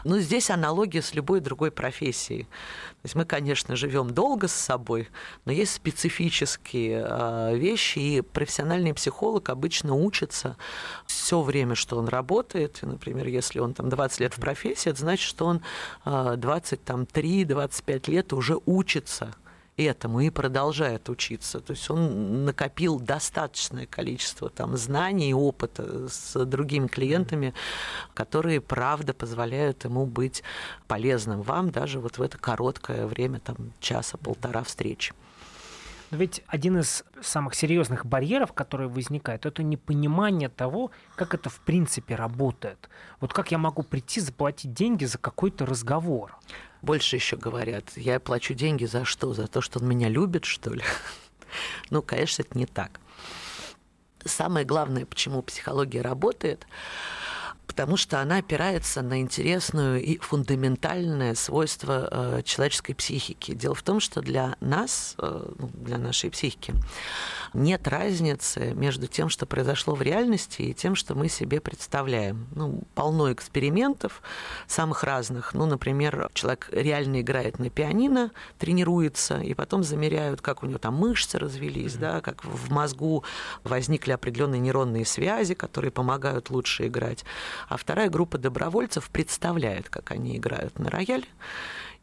Но 0.05 0.19
здесь 0.19 0.49
аналогия 0.49 1.01
с 1.01 1.13
любой 1.13 1.41
другой 1.41 1.69
профессией. 1.69 2.43
То 2.43 3.07
есть 3.07 3.15
мы, 3.15 3.25
конечно, 3.25 3.75
живем 3.75 4.11
долго 4.11 4.47
с 4.47 4.53
собой, 4.53 5.09
но 5.43 5.51
есть 5.51 5.73
специфические 5.73 7.05
э, 7.05 7.57
вещи, 7.57 7.99
и 7.99 8.21
профессиональный 8.21 8.93
психолог 8.93 9.49
обычно 9.49 9.93
учится 9.93 10.55
все 11.05 11.41
время, 11.41 11.75
что 11.75 11.97
он 11.97 12.07
работает. 12.07 12.79
Например, 12.81 13.27
если 13.27 13.59
он 13.59 13.73
там 13.73 13.89
20 13.89 14.19
лет 14.21 14.37
в 14.37 14.39
профессии, 14.39 14.89
это 14.89 15.01
значит, 15.01 15.27
что 15.27 15.45
он 15.45 15.61
23-25 16.05 18.11
лет 18.11 18.33
уже 18.33 18.57
учится 18.65 19.33
этому 19.75 20.19
и 20.19 20.29
продолжает 20.29 21.09
учиться. 21.09 21.59
То 21.59 21.71
есть 21.71 21.89
он 21.89 22.45
накопил 22.45 22.99
достаточное 22.99 23.87
количество 23.87 24.49
там, 24.49 24.77
знаний 24.77 25.31
и 25.31 25.33
опыта 25.33 26.07
с 26.09 26.45
другими 26.45 26.87
клиентами, 26.87 27.53
которые, 28.13 28.61
правда, 28.61 29.13
позволяют 29.13 29.85
ему 29.85 30.05
быть 30.05 30.43
полезным 30.87 31.41
вам 31.41 31.71
даже 31.71 31.99
вот 31.99 32.17
в 32.17 32.21
это 32.21 32.37
короткое 32.37 33.07
время, 33.07 33.39
там, 33.39 33.73
часа-полтора 33.79 34.63
встречи. 34.63 35.13
Но 36.13 36.19
ведь 36.19 36.43
один 36.45 36.77
из 36.77 37.03
самых 37.23 37.55
серьезных 37.55 38.05
барьеров, 38.05 38.53
которые 38.53 38.87
возникают, 38.87 39.47
это 39.47 39.63
непонимание 39.63 40.47
того, 40.47 40.91
как 41.15 41.33
это 41.33 41.49
в 41.49 41.59
принципе 41.61 42.13
работает. 42.13 42.87
Вот 43.19 43.33
как 43.33 43.51
я 43.51 43.57
могу 43.57 43.81
прийти 43.81 44.21
заплатить 44.21 44.73
деньги 44.73 45.05
за 45.05 45.17
какой-то 45.17 45.65
разговор? 45.65 46.37
Больше 46.83 47.15
еще 47.15 47.35
говорят, 47.35 47.93
я 47.95 48.19
плачу 48.19 48.53
деньги 48.53 48.85
за 48.85 49.05
что? 49.05 49.33
За 49.33 49.47
то, 49.47 49.59
что 49.59 49.79
он 49.79 49.87
меня 49.87 50.07
любит, 50.07 50.45
что 50.45 50.71
ли? 50.71 50.83
Ну, 51.89 52.03
конечно, 52.03 52.43
это 52.43 52.57
не 52.57 52.67
так. 52.67 52.99
Самое 54.23 54.65
главное, 54.67 55.07
почему 55.07 55.41
психология 55.41 56.01
работает, 56.01 56.67
потому 57.67 57.97
что 57.97 58.21
она 58.21 58.37
опирается 58.37 59.01
на 59.01 59.21
интересную 59.21 60.01
и 60.01 60.17
фундаментальное 60.17 61.33
свойство 61.33 62.07
э, 62.11 62.41
человеческой 62.43 62.93
психики. 62.93 63.53
Дело 63.53 63.73
в 63.73 63.81
том, 63.83 63.99
что 63.99 64.21
для 64.21 64.55
нас, 64.59 65.15
э, 65.17 65.53
ну, 65.57 65.69
для 65.73 65.97
нашей 65.97 66.29
психики, 66.29 66.73
нет 67.53 67.87
разницы 67.87 68.73
между 68.73 69.07
тем, 69.07 69.29
что 69.29 69.45
произошло 69.45 69.95
в 69.95 70.01
реальности, 70.01 70.61
и 70.63 70.73
тем, 70.73 70.95
что 70.95 71.15
мы 71.15 71.29
себе 71.29 71.61
представляем. 71.61 72.47
Ну, 72.55 72.83
полно 72.95 73.31
экспериментов 73.31 74.21
самых 74.67 75.03
разных. 75.03 75.53
Ну, 75.53 75.65
например, 75.65 76.29
человек 76.33 76.69
реально 76.71 77.21
играет 77.21 77.59
на 77.59 77.69
пианино, 77.69 78.31
тренируется, 78.59 79.39
и 79.39 79.53
потом 79.53 79.83
замеряют, 79.83 80.41
как 80.41 80.63
у 80.63 80.65
него 80.65 80.79
там 80.79 80.95
мышцы 80.95 81.39
развелись, 81.39 81.93
mm-hmm. 81.93 81.99
да, 81.99 82.21
как 82.21 82.43
в 82.43 82.71
мозгу 82.71 83.23
возникли 83.63 84.11
определенные 84.11 84.59
нейронные 84.59 85.05
связи, 85.05 85.53
которые 85.53 85.91
помогают 85.91 86.49
лучше 86.49 86.87
играть 86.87 87.23
а 87.67 87.77
вторая 87.77 88.09
группа 88.09 88.37
добровольцев 88.37 89.09
представляет, 89.09 89.89
как 89.89 90.11
они 90.11 90.37
играют 90.37 90.79
на 90.79 90.89
рояле. 90.89 91.27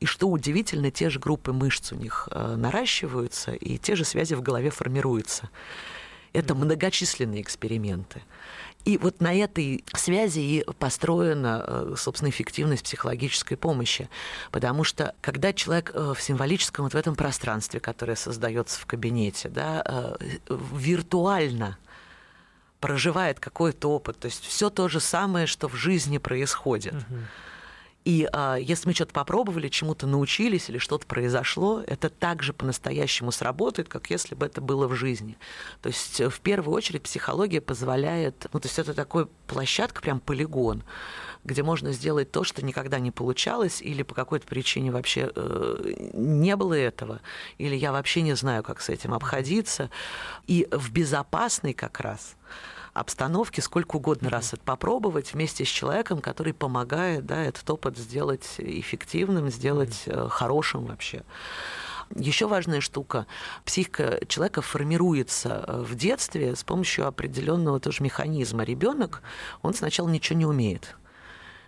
И 0.01 0.07
что 0.07 0.29
удивительно, 0.29 0.91
те 0.91 1.11
же 1.11 1.21
группы 1.21 1.53
мышц 1.53 1.93
у 1.93 1.95
них 1.95 2.29
э, 2.31 2.55
наращиваются, 2.57 3.53
и 3.53 3.77
те 3.77 3.95
же 3.97 4.05
связи 4.05 4.35
в 4.35 4.43
голове 4.43 4.71
формируются. 4.71 5.51
Это 6.33 6.55
многочисленные 6.55 7.43
эксперименты. 7.43 8.23
И 8.87 8.97
вот 8.97 9.21
на 9.21 9.35
этой 9.35 9.85
связи 9.95 10.39
и 10.41 10.65
построена, 10.79 11.65
э, 11.67 11.95
собственно, 11.99 12.31
эффективность 12.31 12.85
психологической 12.85 13.59
помощи. 13.59 14.09
Потому 14.51 14.85
что 14.85 15.15
когда 15.21 15.53
человек 15.53 15.91
э, 15.93 16.15
в 16.17 16.23
символическом 16.23 16.85
вот 16.85 16.95
в 16.95 16.97
этом 16.97 17.15
пространстве, 17.15 17.79
которое 17.79 18.17
создается 18.17 18.81
в 18.81 18.87
кабинете, 18.87 19.51
да, 19.51 20.17
виртуально 20.49 21.77
проживает 22.81 23.39
какой-то 23.39 23.91
опыт. 23.91 24.19
То 24.19 24.27
есть 24.27 24.45
все 24.45 24.71
то 24.71 24.89
же 24.89 25.01
самое, 25.01 25.47
что 25.47 25.69
в 25.69 25.75
жизни 25.75 26.19
происходит. 26.19 26.95
Угу. 26.95 27.19
И 28.05 28.27
а, 28.33 28.57
если 28.57 28.89
мы 28.89 28.95
что-то 28.95 29.13
попробовали, 29.13 29.69
чему-то 29.69 30.07
научились 30.07 30.71
или 30.71 30.79
что-то 30.79 31.07
произошло, 31.07 31.83
это 31.87 32.09
также 32.09 32.55
по-настоящему 32.55 33.31
сработает, 33.31 33.89
как 33.89 34.09
если 34.09 34.35
бы 34.35 34.47
это 34.47 34.63
было 34.63 34.87
в 34.87 34.95
жизни. 34.95 35.37
То 35.83 35.89
есть 35.89 36.19
э, 36.21 36.31
в 36.31 36.41
первую 36.41 36.75
очередь 36.75 37.03
психология 37.03 37.61
позволяет, 37.61 38.47
ну 38.55 38.61
то 38.61 38.69
есть 38.69 38.79
это 38.79 38.95
такой 38.95 39.27
площадка, 39.47 40.01
прям 40.01 40.19
полигон, 40.21 40.83
где 41.45 41.63
можно 41.63 41.93
сделать 41.93 42.31
то, 42.31 42.43
что 42.43 42.65
никогда 42.65 42.99
не 43.01 43.11
получалось, 43.11 43.83
или 43.83 44.03
по 44.03 44.15
какой-то 44.15 44.47
причине 44.47 44.91
вообще 44.91 45.31
э, 45.35 46.11
не 46.15 46.57
было 46.57 46.73
этого, 46.73 47.21
или 47.59 47.77
я 47.77 47.93
вообще 47.93 48.23
не 48.23 48.35
знаю, 48.35 48.63
как 48.63 48.81
с 48.81 48.89
этим 48.89 49.13
обходиться. 49.13 49.91
И 50.47 50.67
в 50.71 50.91
безопасной 50.91 51.75
как 51.75 52.01
раз 52.01 52.37
обстановке 53.01 53.63
сколько 53.63 53.97
угодно 53.97 54.29
mm-hmm. 54.29 54.31
раз 54.31 54.53
это 54.53 54.63
попробовать 54.63 55.33
вместе 55.33 55.65
с 55.65 55.69
человеком, 55.69 56.21
который 56.21 56.53
помогает 56.53 57.27
да, 57.27 57.43
этот 57.43 57.69
опыт 57.69 57.99
сделать 57.99 58.47
эффективным, 58.59 59.51
сделать 59.51 60.05
mm-hmm. 60.07 60.29
хорошим 60.29 60.87
вообще. 60.87 61.25
Еще 62.17 62.49
важная 62.49 62.81
штука. 62.81 63.27
Психика 63.65 64.21
человека 64.27 64.63
формируется 64.63 65.65
э, 65.67 65.81
в 65.83 65.95
детстве 65.95 66.57
с 66.57 66.65
помощью 66.65 67.07
определенного 67.07 67.79
тоже 67.79 68.03
механизма. 68.03 68.65
Ребенок, 68.65 69.23
он 69.63 69.75
сначала 69.75 70.09
ничего 70.09 70.39
не 70.39 70.47
умеет. 70.47 70.97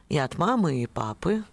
И 0.09 0.18
от 0.18 0.38
мамы, 0.38 0.83
и 0.83 0.87
папы 0.87 1.45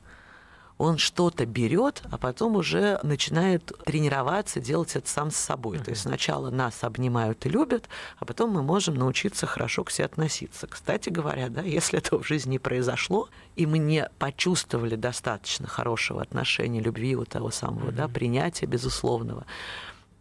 он 0.80 0.98
что-то 0.98 1.46
берет, 1.46 2.02
а 2.10 2.18
потом 2.18 2.56
уже 2.56 3.02
начинает 3.04 3.66
тренироваться, 3.86 4.62
делать 4.62 4.96
это 4.96 5.08
сам 5.10 5.30
с 5.30 5.36
собой. 5.36 5.78
Mm-hmm. 5.78 5.84
То 5.84 5.90
есть 5.92 6.02
сначала 6.04 6.50
нас 6.50 6.84
обнимают 6.86 7.46
и 7.46 7.50
любят, 7.50 7.90
а 8.18 8.24
потом 8.24 8.52
мы 8.52 8.64
можем 8.64 8.96
научиться 8.96 9.46
хорошо 9.46 9.84
к 9.84 9.92
себе 9.92 10.06
относиться. 10.06 10.68
Кстати 10.68 11.10
говоря, 11.10 11.50
да, 11.50 11.62
если 11.62 12.00
этого 12.00 12.24
в 12.24 12.28
жизни 12.28 12.52
не 12.52 12.60
произошло, 12.60 13.28
и 13.58 13.66
мы 13.66 13.78
не 13.78 14.10
почувствовали 14.20 14.96
достаточно 14.96 15.68
хорошего 15.68 16.22
отношения, 16.22 16.80
любви, 16.80 17.14
вот 17.14 17.28
того 17.28 17.52
самого, 17.52 17.90
mm-hmm. 17.90 17.96
да, 17.96 18.08
принятия 18.08 18.66
безусловного, 18.66 19.46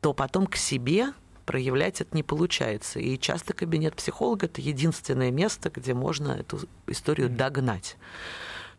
то 0.01 0.13
потом 0.13 0.49
к 0.49 0.57
себе 0.57 1.13
проявлять 1.47 2.01
это 2.01 2.17
не 2.17 2.25
получается. 2.25 2.99
И 2.99 3.17
часто 3.17 3.55
кабинет 3.55 3.95
психолога 3.95 4.47
это 4.47 4.61
единственное 4.61 5.31
место, 5.31 5.71
где 5.71 5.95
можно 5.95 6.33
эту 6.33 6.59
историю 6.89 7.31
догнать. 7.31 7.97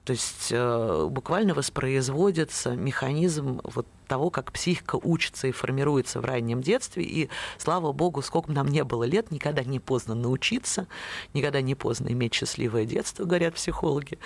То 0.09 0.13
есть 0.13 0.47
э, 0.49 1.07
буквально 1.07 1.53
воспроизводится 1.53 2.75
механизм 2.75 3.61
вот 3.63 3.85
того, 4.07 4.31
как 4.31 4.51
психика 4.51 4.95
учится 4.95 5.45
и 5.45 5.51
формируется 5.51 6.19
в 6.19 6.25
раннем 6.25 6.63
детстве. 6.63 7.03
И, 7.03 7.29
слава 7.59 7.91
богу, 7.91 8.23
сколько 8.23 8.51
нам 8.51 8.69
не 8.69 8.83
было 8.83 9.03
лет, 9.03 9.29
никогда 9.29 9.63
не 9.63 9.79
поздно 9.79 10.15
научиться, 10.15 10.87
никогда 11.35 11.61
не 11.61 11.75
поздно 11.75 12.07
иметь 12.07 12.33
счастливое 12.33 12.85
детство, 12.85 13.25
говорят 13.25 13.53
психологи. 13.53 14.17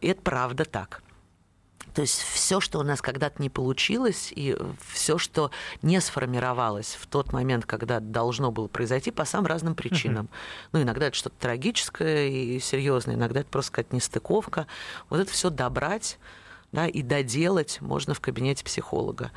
И 0.00 0.08
это 0.08 0.22
правда 0.22 0.64
так. 0.64 1.02
То 1.94 2.02
есть 2.02 2.20
все, 2.20 2.60
что 2.60 2.78
у 2.78 2.82
нас 2.82 3.02
когда-то 3.02 3.42
не 3.42 3.50
получилось, 3.50 4.32
и 4.34 4.56
все, 4.92 5.18
что 5.18 5.50
не 5.82 6.00
сформировалось 6.00 6.96
в 7.00 7.06
тот 7.06 7.32
момент, 7.32 7.66
когда 7.66 8.00
должно 8.00 8.50
было 8.50 8.68
произойти, 8.68 9.10
по 9.10 9.24
самым 9.24 9.46
разным 9.46 9.74
причинам. 9.74 10.26
Uh-huh. 10.26 10.68
Ну, 10.72 10.82
иногда 10.82 11.06
это 11.06 11.16
что-то 11.16 11.36
трагическое 11.38 12.28
и 12.28 12.60
серьезное, 12.60 13.14
иногда 13.14 13.40
это 13.40 13.48
просто 13.48 13.72
какая-то 13.72 13.94
нестыковка. 13.94 14.66
Вот 15.08 15.20
это 15.20 15.30
все 15.30 15.50
добрать 15.50 16.18
да, 16.72 16.86
и 16.86 17.02
доделать 17.02 17.80
можно 17.80 18.14
в 18.14 18.20
кабинете 18.20 18.64
психолога. 18.64 19.30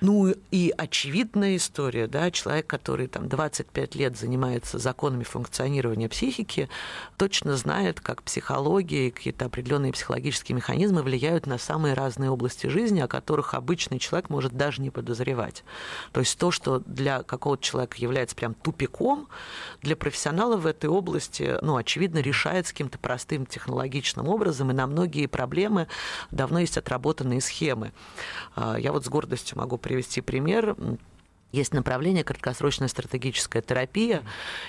Ну 0.00 0.34
и 0.50 0.74
очевидная 0.76 1.56
история, 1.56 2.06
да, 2.06 2.30
человек, 2.30 2.66
который 2.66 3.06
там 3.06 3.28
25 3.28 3.94
лет 3.94 4.16
занимается 4.16 4.78
законами 4.78 5.24
функционирования 5.24 6.08
психики, 6.08 6.68
точно 7.16 7.56
знает, 7.56 8.00
как 8.00 8.22
психология 8.22 9.08
и 9.08 9.10
какие-то 9.10 9.46
определенные 9.46 9.92
психологические 9.92 10.56
механизмы 10.56 11.02
влияют 11.02 11.46
на 11.46 11.58
самые 11.58 11.94
разные 11.94 12.30
области 12.30 12.66
жизни, 12.66 13.00
о 13.00 13.08
которых 13.08 13.54
обычный 13.54 13.98
человек 13.98 14.28
может 14.28 14.52
даже 14.52 14.82
не 14.82 14.90
подозревать. 14.90 15.64
То 16.12 16.20
есть 16.20 16.38
то, 16.38 16.50
что 16.50 16.80
для 16.80 17.22
какого-то 17.22 17.62
человека 17.62 17.96
является 17.98 18.36
прям 18.36 18.54
тупиком, 18.54 19.28
для 19.82 19.96
профессионала 19.96 20.56
в 20.56 20.66
этой 20.66 20.90
области, 20.90 21.56
ну, 21.62 21.76
очевидно, 21.76 22.18
решается 22.18 22.72
каким-то 22.72 22.98
простым 22.98 23.46
технологичным 23.46 24.28
образом, 24.28 24.70
и 24.70 24.74
на 24.74 24.86
многие 24.86 25.26
проблемы 25.26 25.88
давно 26.30 26.60
есть 26.60 26.76
отработанные 26.76 27.40
схемы. 27.40 27.92
А, 28.54 28.76
я 28.76 28.92
вот 28.92 29.04
с 29.04 29.08
гордостью 29.08 29.58
могу 29.58 29.78
привести 29.86 30.20
пример. 30.20 30.74
Есть 31.52 31.72
направление 31.72 32.24
краткосрочная 32.24 32.88
стратегическая 32.88 33.62
терапия, 33.62 34.24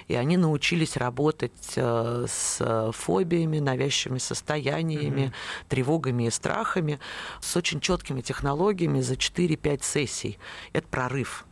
и 0.08 0.14
они 0.14 0.38
научились 0.38 0.96
работать 0.96 1.74
э, 1.76 2.26
с 2.30 2.92
фобиями, 2.94 3.58
навязчивыми 3.58 4.20
состояниями, 4.20 5.22
mm-hmm. 5.22 5.66
тревогами 5.70 6.28
и 6.28 6.30
страхами 6.30 7.00
с 7.42 7.58
очень 7.58 7.80
четкими 7.80 8.22
технологиями 8.22 9.02
за 9.02 9.16
4-5 9.16 9.84
сессий. 9.84 10.38
Это 10.72 10.88
прорыв. 10.88 11.47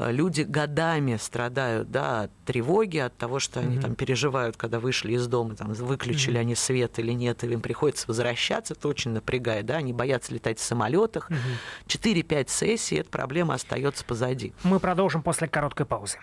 Э, 0.00 0.10
люди 0.10 0.42
годами 0.42 1.16
страдают 1.16 1.90
да, 1.90 2.22
от 2.22 2.30
тревоги, 2.46 2.96
от 2.96 3.16
того, 3.18 3.38
что 3.38 3.60
они 3.60 3.76
mm-hmm. 3.76 3.82
там 3.82 3.94
переживают, 3.94 4.56
когда 4.56 4.80
вышли 4.80 5.12
из 5.12 5.26
дома, 5.26 5.54
там, 5.54 5.74
выключили 5.74 6.36
mm-hmm. 6.36 6.40
они 6.40 6.54
свет 6.54 6.98
или 6.98 7.12
нет, 7.12 7.44
и 7.44 7.46
им 7.46 7.60
приходится 7.60 8.06
возвращаться, 8.08 8.72
это 8.72 8.88
очень 8.88 9.10
напрягает, 9.10 9.66
да, 9.66 9.76
они 9.76 9.92
боятся 9.92 10.32
летать 10.32 10.58
в 10.58 10.62
самолетах. 10.62 11.30
Mm-hmm. 11.30 12.24
4-5 12.26 12.48
сессий, 12.48 12.96
эта 12.96 13.10
проблема 13.10 13.54
остается 13.54 14.02
позади. 14.04 14.54
Мы 14.62 14.80
продолжим 14.80 15.22
после 15.22 15.48
короткой 15.48 15.84
паузы. 15.84 16.16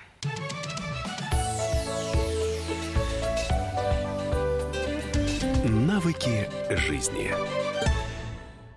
Навыки 5.64 6.50
жизни. 6.72 7.32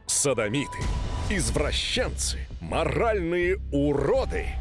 Садомиты, 0.06 0.78
извращенцы, 1.30 2.46
моральные 2.60 3.58
уроды– 3.72 4.46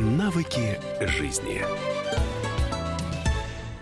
Навыки 0.00 0.78
жизни. 1.00 1.64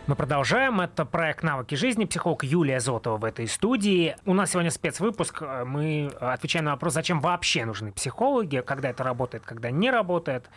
Мы 0.07 0.17
продолжаем. 0.17 0.81
Это 0.81 1.05
проект 1.05 1.43
«Навыки 1.43 1.75
жизни». 1.75 2.07
Психолог 2.07 2.43
Юлия 2.43 2.81
Зотова 2.81 3.19
в 3.19 3.25
этой 3.25 3.47
студии. 3.47 4.17
У 4.25 4.33
нас 4.33 4.53
сегодня 4.53 4.71
спецвыпуск. 4.71 5.43
Мы 5.67 6.11
отвечаем 6.19 6.65
на 6.65 6.71
вопрос, 6.71 6.95
зачем 6.95 7.21
вообще 7.21 7.67
нужны 7.67 7.93
психологи, 7.93 8.63
когда 8.65 8.89
это 8.89 9.05
работает, 9.05 9.45
когда 9.45 9.71
не 9.71 9.91
работает. 9.91 10.49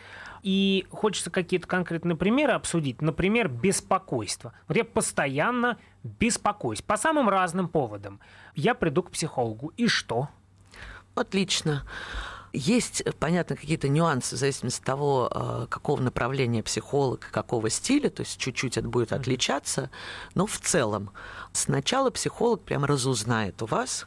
И 0.42 0.86
хочется 0.90 1.30
какие-то 1.30 1.66
конкретные 1.66 2.16
примеры 2.16 2.54
обсудить. 2.54 3.02
Например, 3.02 3.48
беспокойство. 3.48 4.54
Вот 4.66 4.78
я 4.78 4.84
постоянно 4.84 5.76
беспокоюсь 6.04 6.80
по 6.80 6.96
самым 6.96 7.28
разным 7.28 7.68
поводам. 7.68 8.20
Я 8.54 8.74
приду 8.74 9.02
к 9.02 9.10
психологу. 9.10 9.74
И 9.76 9.88
что? 9.88 10.30
Отлично. 11.14 11.84
Есть, 12.52 13.04
понятно, 13.20 13.54
какие-то 13.54 13.88
нюансы 13.88 14.34
в 14.34 14.38
зависимости 14.38 14.80
от 14.80 14.84
того, 14.84 15.28
а, 15.30 15.66
какого 15.66 16.00
направления 16.00 16.62
психолог, 16.62 17.28
какого 17.30 17.70
стиля, 17.70 18.10
то 18.10 18.22
есть 18.22 18.38
чуть-чуть 18.38 18.76
это 18.76 18.88
будет 18.88 19.12
отличаться, 19.12 19.90
но 20.34 20.46
в 20.46 20.58
целом. 20.58 21.10
Сначала 21.52 22.10
психолог 22.10 22.62
прямо 22.62 22.88
разузнает 22.88 23.62
у 23.62 23.66
вас, 23.66 24.06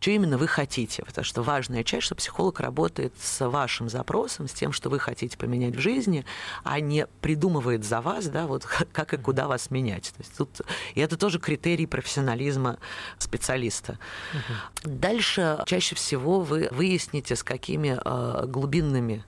что 0.00 0.10
именно 0.10 0.38
вы 0.38 0.46
хотите. 0.46 1.02
Потому 1.04 1.24
что 1.24 1.42
важная 1.42 1.84
часть, 1.84 2.06
что 2.06 2.14
психолог 2.14 2.60
работает 2.60 3.14
с 3.20 3.46
вашим 3.48 3.88
запросом, 3.88 4.48
с 4.48 4.52
тем, 4.52 4.72
что 4.72 4.90
вы 4.90 4.98
хотите 4.98 5.36
поменять 5.36 5.76
в 5.76 5.80
жизни, 5.80 6.24
а 6.64 6.80
не 6.80 7.06
придумывает 7.20 7.84
за 7.84 8.00
вас, 8.00 8.26
да, 8.28 8.46
вот 8.46 8.64
как 8.92 9.14
и 9.14 9.16
куда 9.16 9.48
вас 9.48 9.70
менять. 9.70 10.12
То 10.16 10.22
есть 10.22 10.36
тут, 10.36 10.60
и 10.94 11.00
это 11.00 11.16
тоже 11.16 11.38
критерий 11.38 11.86
профессионализма 11.86 12.78
специалиста. 13.18 13.98
Угу. 14.32 14.90
Дальше 14.90 15.58
чаще 15.66 15.94
всего 15.94 16.40
вы 16.40 16.68
выясните, 16.70 17.36
с 17.36 17.42
какими 17.42 17.98
э, 18.02 18.46
глубинными 18.46 19.24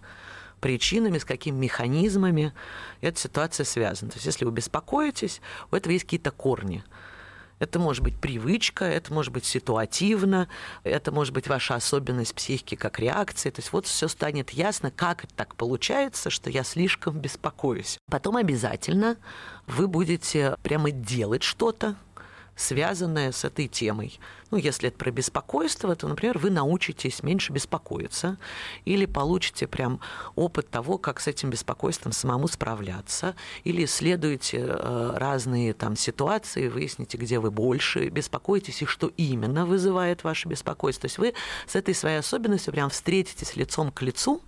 причинами, 0.61 1.19
с 1.19 1.25
какими 1.25 1.57
механизмами 1.57 2.53
эта 3.01 3.19
ситуация 3.19 3.65
связана. 3.65 4.11
То 4.11 4.17
есть 4.17 4.27
если 4.27 4.45
вы 4.45 4.51
беспокоитесь, 4.51 5.41
у 5.71 5.77
этого 5.77 5.93
есть 5.93 6.05
какие-то 6.05 6.31
корни. 6.31 6.85
Это 7.59 7.79
может 7.79 8.03
быть 8.03 8.17
привычка, 8.17 8.85
это 8.85 9.13
может 9.13 9.33
быть 9.33 9.45
ситуативно, 9.45 10.49
это 10.85 11.13
может 11.13 11.35
быть 11.35 11.49
ваша 11.49 11.75
особенность 11.75 12.35
психики 12.35 12.75
как 12.75 12.99
реакции. 12.99 13.51
То 13.51 13.61
есть 13.61 13.73
вот 13.73 13.87
все 13.87 14.09
станет 14.09 14.51
ясно, 14.51 14.91
как 14.91 15.25
это 15.25 15.35
так 15.35 15.57
получается, 15.57 16.31
что 16.31 16.51
я 16.51 16.65
слишком 16.65 17.19
беспокоюсь. 17.19 17.99
Потом 18.11 18.37
обязательно 18.37 19.17
вы 19.67 19.89
будете 19.89 20.57
прямо 20.63 20.91
делать 20.91 21.43
что-то, 21.43 21.97
связанное 22.59 23.31
с 23.31 23.45
этой 23.45 23.69
темой. 23.69 24.19
Ну, 24.51 24.59
если 24.59 24.89
это 24.89 24.99
про 24.99 25.11
беспокойство, 25.11 25.95
то, 25.95 26.09
например, 26.09 26.39
вы 26.39 26.51
научитесь 26.51 27.23
меньше 27.23 27.53
беспокоиться 27.53 28.37
или 28.85 29.07
получите 29.07 29.67
прям 29.67 30.01
опыт 30.35 30.69
того, 30.69 30.99
как 30.99 31.21
с 31.21 31.29
этим 31.29 31.51
беспокойством 31.51 32.13
самому 32.13 32.49
справляться, 32.49 33.37
или 33.63 33.85
исследуете 33.85 34.67
э, 34.69 35.13
разные 35.15 35.73
там 35.73 35.97
ситуации, 35.97 36.69
выясните, 36.69 37.17
где 37.17 37.39
вы 37.39 37.51
больше 37.51 38.09
беспокоитесь 38.09 38.83
и 38.83 38.87
что 38.87 39.13
именно 39.17 39.65
вызывает 39.65 40.25
ваше 40.25 40.49
беспокойство. 40.49 41.03
То 41.03 41.07
есть 41.07 41.19
вы 41.19 41.35
с 41.67 41.77
этой 41.77 41.95
своей 41.95 42.19
особенностью 42.19 42.73
прям 42.73 42.91
встретитесь 42.91 43.55
лицом 43.55 43.93
к 43.93 44.03
лицу, 44.03 44.43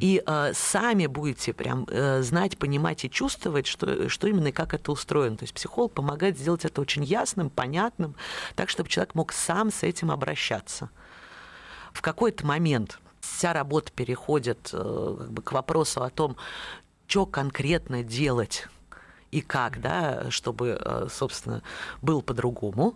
и 0.00 0.22
э, 0.24 0.52
сами 0.54 1.06
будете 1.06 1.52
прям 1.52 1.86
э, 1.88 2.22
знать, 2.22 2.58
понимать 2.58 3.04
и 3.04 3.10
чувствовать, 3.10 3.66
что, 3.66 4.08
что 4.08 4.26
именно 4.26 4.48
и 4.48 4.52
как 4.52 4.74
это 4.74 4.92
устроено. 4.92 5.36
То 5.36 5.44
есть 5.44 5.54
психолог 5.54 5.92
помогает 5.92 6.38
сделать 6.38 6.64
это 6.64 6.80
очень 6.80 7.04
ясным, 7.04 7.50
понятным, 7.50 8.14
так, 8.54 8.68
чтобы 8.68 8.88
человек 8.88 9.14
мог 9.14 9.32
сам 9.32 9.70
с 9.70 9.82
этим 9.82 10.10
обращаться. 10.10 10.90
В 11.92 12.02
какой-то 12.02 12.46
момент 12.46 12.98
вся 13.20 13.52
работа 13.52 13.92
переходит 13.92 14.70
э, 14.72 15.16
как 15.18 15.30
бы, 15.30 15.42
к 15.42 15.52
вопросу 15.52 16.02
о 16.02 16.10
том, 16.10 16.36
что 17.06 17.26
конкретно 17.26 18.02
делать 18.02 18.68
и 19.30 19.40
как, 19.40 19.80
да, 19.80 20.30
чтобы, 20.30 20.78
э, 20.80 21.08
собственно, 21.10 21.62
был 22.02 22.22
по-другому. 22.22 22.94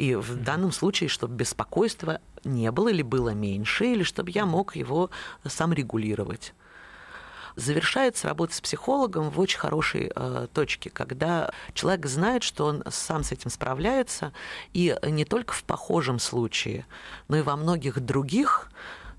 И 0.00 0.14
в 0.14 0.34
данном 0.34 0.72
случае, 0.72 1.10
чтобы 1.10 1.34
беспокойство 1.34 2.22
не 2.42 2.70
было 2.72 2.88
или 2.88 3.02
было 3.02 3.34
меньше, 3.34 3.84
или 3.84 4.02
чтобы 4.02 4.30
я 4.30 4.46
мог 4.46 4.74
его 4.74 5.10
сам 5.46 5.74
регулировать. 5.74 6.54
Завершается 7.54 8.26
работа 8.26 8.54
с 8.54 8.62
психологом 8.62 9.28
в 9.28 9.38
очень 9.38 9.58
хорошей 9.58 10.10
э, 10.16 10.46
точке, 10.54 10.88
когда 10.88 11.50
человек 11.74 12.06
знает, 12.06 12.44
что 12.44 12.64
он 12.64 12.82
сам 12.88 13.22
с 13.22 13.32
этим 13.32 13.50
справляется, 13.50 14.32
и 14.72 14.96
не 15.02 15.26
только 15.26 15.52
в 15.52 15.64
похожем 15.64 16.18
случае, 16.18 16.86
но 17.28 17.36
и 17.36 17.42
во 17.42 17.56
многих 17.56 18.00
других 18.00 18.70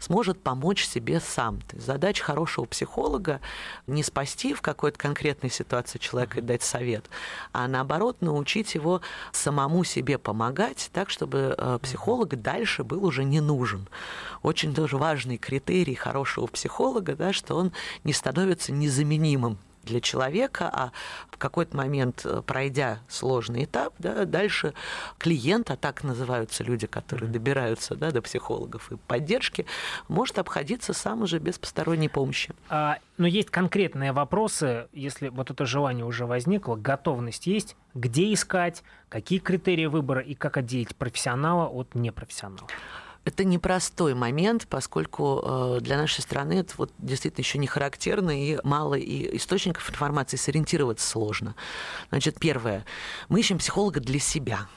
сможет 0.02 0.42
помочь 0.42 0.86
себе 0.86 1.20
сам. 1.20 1.62
То 1.62 1.76
есть 1.76 1.86
задача 1.86 2.24
хорошего 2.24 2.66
психолога 2.66 3.40
не 3.88 4.04
спасти 4.04 4.54
в 4.54 4.62
какой-то 4.62 4.98
конкретной 4.98 5.50
ситуации 5.50 6.00
человека 6.00 6.40
и 6.40 6.42
дать 6.42 6.64
совет, 6.64 7.10
а 7.54 7.68
наоборот 7.68 8.22
научить 8.22 8.76
его 8.76 9.02
самому 9.32 9.84
себе 9.84 10.18
помогать 10.18 10.90
так, 10.92 11.10
чтобы 11.10 11.56
э, 11.58 11.80
психолог 11.82 12.42
дальше 12.42 12.84
был 12.84 13.06
уже 13.06 13.24
не 13.24 13.40
нужен. 13.40 13.88
Очень 14.42 14.74
тоже 14.74 14.98
важный 14.98 15.38
критерий 15.38 15.96
хорошего 15.96 16.48
психолога, 16.48 17.16
да, 17.16 17.32
что 17.32 17.56
он 17.56 17.72
не 18.04 18.14
становится 18.14 18.72
незаменимым 18.72 19.58
для 19.84 20.02
человека, 20.02 20.70
а 20.72 20.92
в 21.30 21.38
какой-то 21.38 21.76
момент, 21.76 22.22
э, 22.26 22.42
пройдя 22.46 23.00
сложный 23.08 23.66
этап, 23.66 23.94
да, 24.00 24.26
дальше 24.26 24.74
клиент, 25.18 25.72
а 25.72 25.78
так 25.78 26.04
называются 26.04 26.64
люди, 26.64 26.88
которые 26.88 27.30
добираются 27.30 27.96
да, 27.96 28.12
до 28.12 28.22
психологов 28.22 28.92
и 28.92 28.98
поддержки, 28.98 29.66
может 30.08 30.40
обходиться 30.40 30.94
сам 30.94 31.24
уже 31.24 31.40
без 31.40 31.58
посторонней 31.58 32.10
помощи. 32.10 32.54
А, 32.70 33.00
но 33.18 33.28
есть 33.28 33.50
конкретные 33.50 34.12
вопросы, 34.12 34.88
если 34.94 35.30
вот 35.30 35.52
это 35.52 35.66
желание 35.66 36.06
уже 36.06 36.26
возникло, 36.26 36.76
готовность 36.76 37.48
есть, 37.48 37.76
где 37.94 38.34
искать, 38.34 38.84
какие 39.10 39.40
критерии 39.40 39.86
выбора 39.86 40.22
и 40.22 40.34
как 40.34 40.58
отделить 40.58 40.96
профессионала 40.96 41.68
от 41.68 41.96
непрофессионала? 41.96 42.68
Это 43.24 43.44
непростой 43.44 44.16
момент, 44.16 44.68
поскольку 44.68 45.42
э, 45.44 45.80
для 45.82 45.98
нашей 45.98 46.22
страны 46.22 46.54
это 46.54 46.74
вот 46.78 46.92
действительно 46.98 47.44
еще 47.44 47.60
не 47.60 47.68
характерно 47.68 48.32
и 48.32 48.58
мало 48.64 48.96
и 48.96 49.38
источников 49.38 49.90
информации 49.92 50.38
сориентироваться 50.38 51.08
сложно. 51.08 51.56
Значит, 52.10 52.40
первое. 52.40 52.84
Мы 53.30 53.42
ищем 53.42 53.60
психолога 53.60 54.00
для 54.00 54.20
себя. 54.20 54.68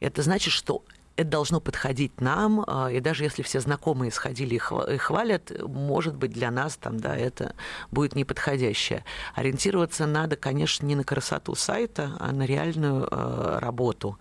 Это 0.00 0.22
значит, 0.22 0.52
что 0.52 0.84
это 1.16 1.28
должно 1.28 1.60
подходить 1.60 2.20
нам, 2.20 2.64
а, 2.66 2.90
и 2.90 3.00
даже 3.00 3.24
если 3.24 3.42
все 3.42 3.60
знакомые 3.60 4.10
сходили 4.10 4.54
и 4.54 4.96
хвалят, 4.96 5.52
может 5.66 6.16
быть, 6.16 6.32
для 6.32 6.50
нас 6.50 6.76
там, 6.76 6.98
да, 6.98 7.16
это 7.16 7.54
будет 7.90 8.14
неподходящее. 8.14 9.04
Ориентироваться 9.34 10.06
надо, 10.06 10.36
конечно, 10.36 10.86
не 10.86 10.94
на 10.94 11.04
красоту 11.04 11.54
сайта, 11.54 12.16
а 12.18 12.32
на 12.32 12.44
реальную 12.44 13.06
э, 13.10 13.58
работу. 13.60 14.18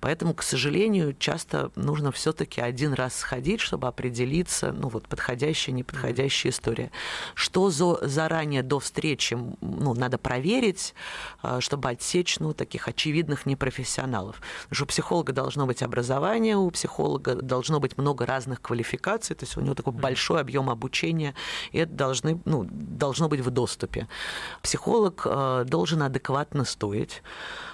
Поэтому, 0.00 0.34
к 0.34 0.42
сожалению, 0.42 1.14
часто 1.18 1.70
нужно 1.76 2.10
все-таки 2.12 2.60
один 2.60 2.94
раз 2.94 3.14
сходить, 3.14 3.60
чтобы 3.60 3.86
определиться, 3.86 4.72
ну 4.72 4.88
вот 4.88 5.06
подходящая, 5.08 5.74
неподходящая 5.74 6.50
история. 6.52 6.90
Что 7.34 7.70
за, 7.70 8.08
заранее 8.08 8.62
до 8.62 8.80
встречи 8.80 9.36
ну, 9.60 9.94
надо 9.94 10.18
проверить, 10.18 10.94
а, 11.42 11.60
чтобы 11.60 11.90
отсечь 11.90 12.40
ну, 12.40 12.54
таких 12.54 12.88
очевидных 12.88 13.46
непрофессионалов. 13.46 14.36
Потому 14.62 14.74
что 14.74 14.84
у 14.84 14.86
психолога 14.86 15.32
должно 15.32 15.66
быть 15.66 15.82
образование, 15.82 16.21
у 16.56 16.70
психолога 16.70 17.34
должно 17.34 17.80
быть 17.80 17.98
много 17.98 18.26
разных 18.26 18.60
квалификаций, 18.60 19.36
то 19.36 19.44
есть 19.44 19.56
у 19.56 19.60
него 19.60 19.74
такой 19.74 19.92
большой 19.92 20.40
объем 20.40 20.70
обучения, 20.70 21.34
и 21.72 21.78
это 21.78 21.92
должны, 21.92 22.40
ну, 22.44 22.66
должно 22.70 23.28
быть 23.28 23.40
в 23.40 23.50
доступе. 23.50 24.08
Психолог 24.62 25.22
э, 25.24 25.64
должен 25.66 26.02
адекватно 26.02 26.64
стоить. 26.64 27.22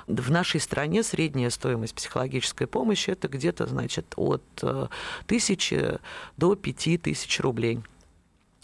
В 0.07 0.30
нашей 0.30 0.61
стране 0.61 1.03
средняя 1.03 1.51
стоимость 1.51 1.94
психологической 1.94 2.66
помощи 2.66 3.11
это 3.11 3.28
где-то, 3.28 3.66
значит, 3.66 4.14
от 4.16 4.42
э, 4.62 4.88
тысячи 5.26 5.99
до 6.36 6.55
пяти 6.55 6.99
тысяч 6.99 7.40
рублей 7.40 7.82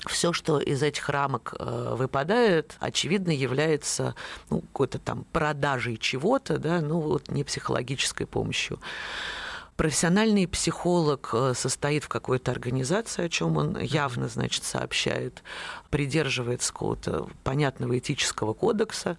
все, 0.07 0.33
что 0.33 0.59
из 0.59 0.83
этих 0.83 1.09
рамок 1.09 1.55
э, 1.59 1.95
выпадает, 1.97 2.77
очевидно, 2.79 3.31
является 3.31 4.15
ну, 4.51 4.61
какой-то 4.61 4.99
там 4.99 5.25
продажей 5.33 5.97
чего-то, 5.97 6.59
да, 6.59 6.81
ну 6.81 7.01
вот 7.01 7.29
не 7.29 7.45
психологической 7.45 8.27
помощью. 8.27 8.79
Профессиональный 9.77 10.47
психолог 10.47 11.31
э, 11.33 11.53
состоит 11.57 12.05
в 12.05 12.09
какой-то 12.09 12.53
организации, 12.53 13.25
о 13.25 13.29
чем 13.29 13.57
он 13.57 13.79
явно, 13.79 14.29
значит, 14.29 14.63
сообщает, 14.63 15.43
придерживается 15.91 16.73
какого-то 16.73 17.29
понятного 17.43 17.99
этического 17.99 18.53
кодекса, 18.53 19.17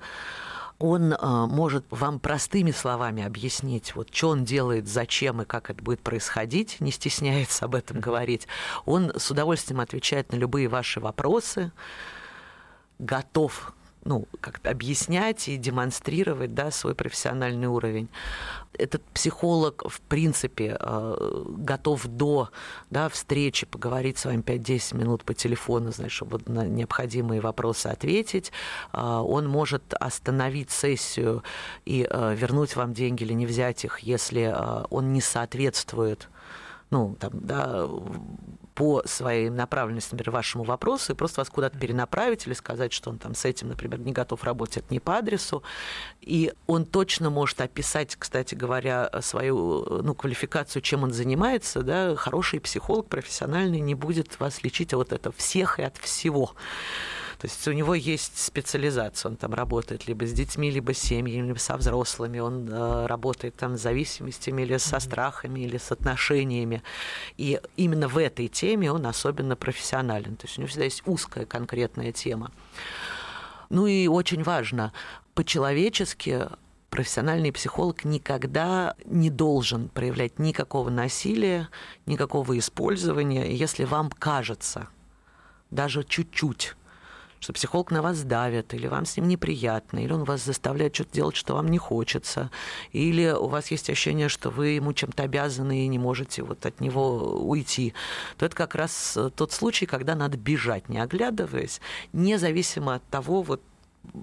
он 0.79 1.13
э, 1.13 1.17
может 1.21 1.85
вам 1.89 2.19
простыми 2.19 2.71
словами 2.71 3.23
объяснить, 3.23 3.95
вот 3.95 4.13
что 4.13 4.29
он 4.29 4.45
делает, 4.45 4.87
зачем 4.87 5.41
и 5.41 5.45
как 5.45 5.69
это 5.69 5.81
будет 5.83 6.01
происходить, 6.01 6.79
не 6.79 6.91
стесняется 6.91 7.65
об 7.65 7.75
этом 7.75 7.99
говорить. 7.99 8.47
Он 8.85 9.11
с 9.15 9.31
удовольствием 9.31 9.79
отвечает 9.81 10.31
на 10.31 10.37
любые 10.37 10.67
ваши 10.67 10.99
вопросы, 10.99 11.71
готов 12.99 13.73
ну, 14.05 14.27
как-то 14.39 14.69
объяснять 14.69 15.47
и 15.47 15.57
демонстрировать 15.57 16.53
да, 16.53 16.69
свой 16.69 16.93
профессиональный 16.93 17.67
уровень. 17.67 18.07
Этот 18.77 19.03
психолог, 19.05 19.83
в 19.89 19.99
принципе, 20.01 20.77
э, 20.79 21.43
готов 21.57 22.05
до 22.05 22.49
да, 22.91 23.09
встречи 23.09 23.65
поговорить 23.65 24.19
с 24.19 24.25
вами 24.25 24.41
5-10 24.41 24.95
минут 24.95 25.23
по 25.23 25.33
телефону, 25.33 25.91
знаешь, 25.91 26.11
чтобы 26.11 26.39
на 26.45 26.67
необходимые 26.67 27.41
вопросы 27.41 27.87
ответить. 27.87 28.51
Э, 28.93 29.21
он 29.25 29.47
может 29.47 29.95
остановить 29.95 30.69
сессию 30.69 31.43
и 31.85 32.07
э, 32.07 32.35
вернуть 32.35 32.75
вам 32.75 32.93
деньги 32.93 33.23
или 33.23 33.33
не 33.33 33.47
взять 33.47 33.85
их, 33.85 33.99
если 33.99 34.55
он 34.89 35.13
не 35.13 35.21
соответствует 35.21 36.29
ну, 36.91 37.15
там, 37.19 37.31
да, 37.33 37.89
по 38.75 39.01
своей 39.05 39.49
направленности, 39.49 40.09
например, 40.11 40.31
вашему 40.31 40.65
вопросу, 40.65 41.13
и 41.13 41.15
просто 41.15 41.39
вас 41.41 41.49
куда-то 41.49 41.79
перенаправить 41.79 42.45
или 42.45 42.53
сказать, 42.53 42.91
что 42.91 43.09
он 43.09 43.17
там 43.17 43.33
с 43.33 43.45
этим, 43.45 43.69
например, 43.69 43.99
не 43.99 44.11
готов 44.11 44.43
работать, 44.43 44.77
это 44.77 44.87
не 44.93 44.99
по 44.99 45.17
адресу. 45.17 45.63
И 46.19 46.53
он 46.67 46.85
точно 46.85 47.29
может 47.29 47.61
описать, 47.61 48.17
кстати 48.17 48.53
говоря, 48.53 49.09
свою 49.21 50.01
ну, 50.03 50.13
квалификацию, 50.13 50.81
чем 50.81 51.03
он 51.03 51.13
занимается. 51.13 51.83
Да? 51.83 52.15
Хороший 52.17 52.59
психолог 52.59 53.07
профессиональный 53.07 53.79
не 53.79 53.95
будет 53.95 54.39
вас 54.41 54.61
лечить 54.61 54.93
от 54.93 55.13
этого 55.13 55.33
всех 55.37 55.79
и 55.79 55.83
от 55.83 55.95
всего. 55.97 56.51
То 57.37 57.47
есть 57.47 57.67
у 57.67 57.71
него 57.73 57.95
есть 57.95 58.37
специализация, 58.37 59.29
он 59.29 59.37
там 59.37 59.53
работает 59.53 60.07
либо 60.07 60.25
с 60.25 60.33
детьми, 60.33 60.71
либо 60.71 60.93
с 60.93 60.99
семьями, 60.99 61.47
либо 61.47 61.57
со 61.57 61.77
взрослыми, 61.77 62.39
он 62.39 62.69
э, 62.69 63.05
работает 63.07 63.55
там 63.55 63.77
с 63.77 63.81
зависимостями 63.81 64.61
или 64.61 64.77
со 64.77 64.99
страхами, 64.99 65.61
или 65.61 65.77
с 65.77 65.91
отношениями. 65.91 66.81
И 67.37 67.59
именно 67.75 68.07
в 68.07 68.17
этой 68.17 68.47
теме 68.47 68.91
он 68.91 69.05
особенно 69.05 69.55
профессионален. 69.55 70.35
То 70.37 70.47
есть 70.47 70.57
у 70.57 70.61
него 70.61 70.69
всегда 70.69 70.85
есть 70.85 71.03
узкая 71.05 71.45
конкретная 71.45 72.11
тема. 72.11 72.51
Ну 73.69 73.87
и 73.87 74.07
очень 74.07 74.43
важно, 74.43 74.93
по-человечески 75.33 76.47
профессиональный 76.89 77.51
психолог 77.51 78.05
никогда 78.05 78.95
не 79.03 79.29
должен 79.29 79.89
проявлять 79.89 80.39
никакого 80.39 80.89
насилия, 80.89 81.67
никакого 82.05 82.57
использования, 82.57 83.53
если 83.53 83.83
вам 83.83 84.09
кажется, 84.09 84.87
даже 85.71 86.05
чуть-чуть, 86.05 86.75
что 87.45 87.53
психолог 87.53 87.91
на 87.91 88.01
вас 88.01 88.23
давит, 88.23 88.73
или 88.73 88.87
вам 88.87 89.05
с 89.05 89.17
ним 89.17 89.27
неприятно, 89.27 89.99
или 89.99 90.11
он 90.11 90.23
вас 90.23 90.43
заставляет 90.43 90.95
что-то 90.95 91.13
делать, 91.13 91.35
что 91.35 91.53
вам 91.53 91.67
не 91.67 91.77
хочется, 91.77 92.49
или 92.91 93.27
у 93.27 93.45
вас 93.47 93.69
есть 93.69 93.87
ощущение, 93.87 94.29
что 94.29 94.49
вы 94.49 94.69
ему 94.69 94.93
чем-то 94.93 95.21
обязаны 95.21 95.85
и 95.85 95.87
не 95.87 95.99
можете 95.99 96.41
вот 96.41 96.65
от 96.65 96.79
него 96.79 97.37
уйти, 97.47 97.93
то 98.37 98.47
это 98.47 98.55
как 98.55 98.73
раз 98.73 99.15
тот 99.35 99.51
случай, 99.51 99.85
когда 99.85 100.15
надо 100.15 100.37
бежать, 100.37 100.89
не 100.89 100.97
оглядываясь, 100.97 101.81
независимо 102.13 102.95
от 102.95 103.03
того, 103.09 103.43
вот 103.43 103.61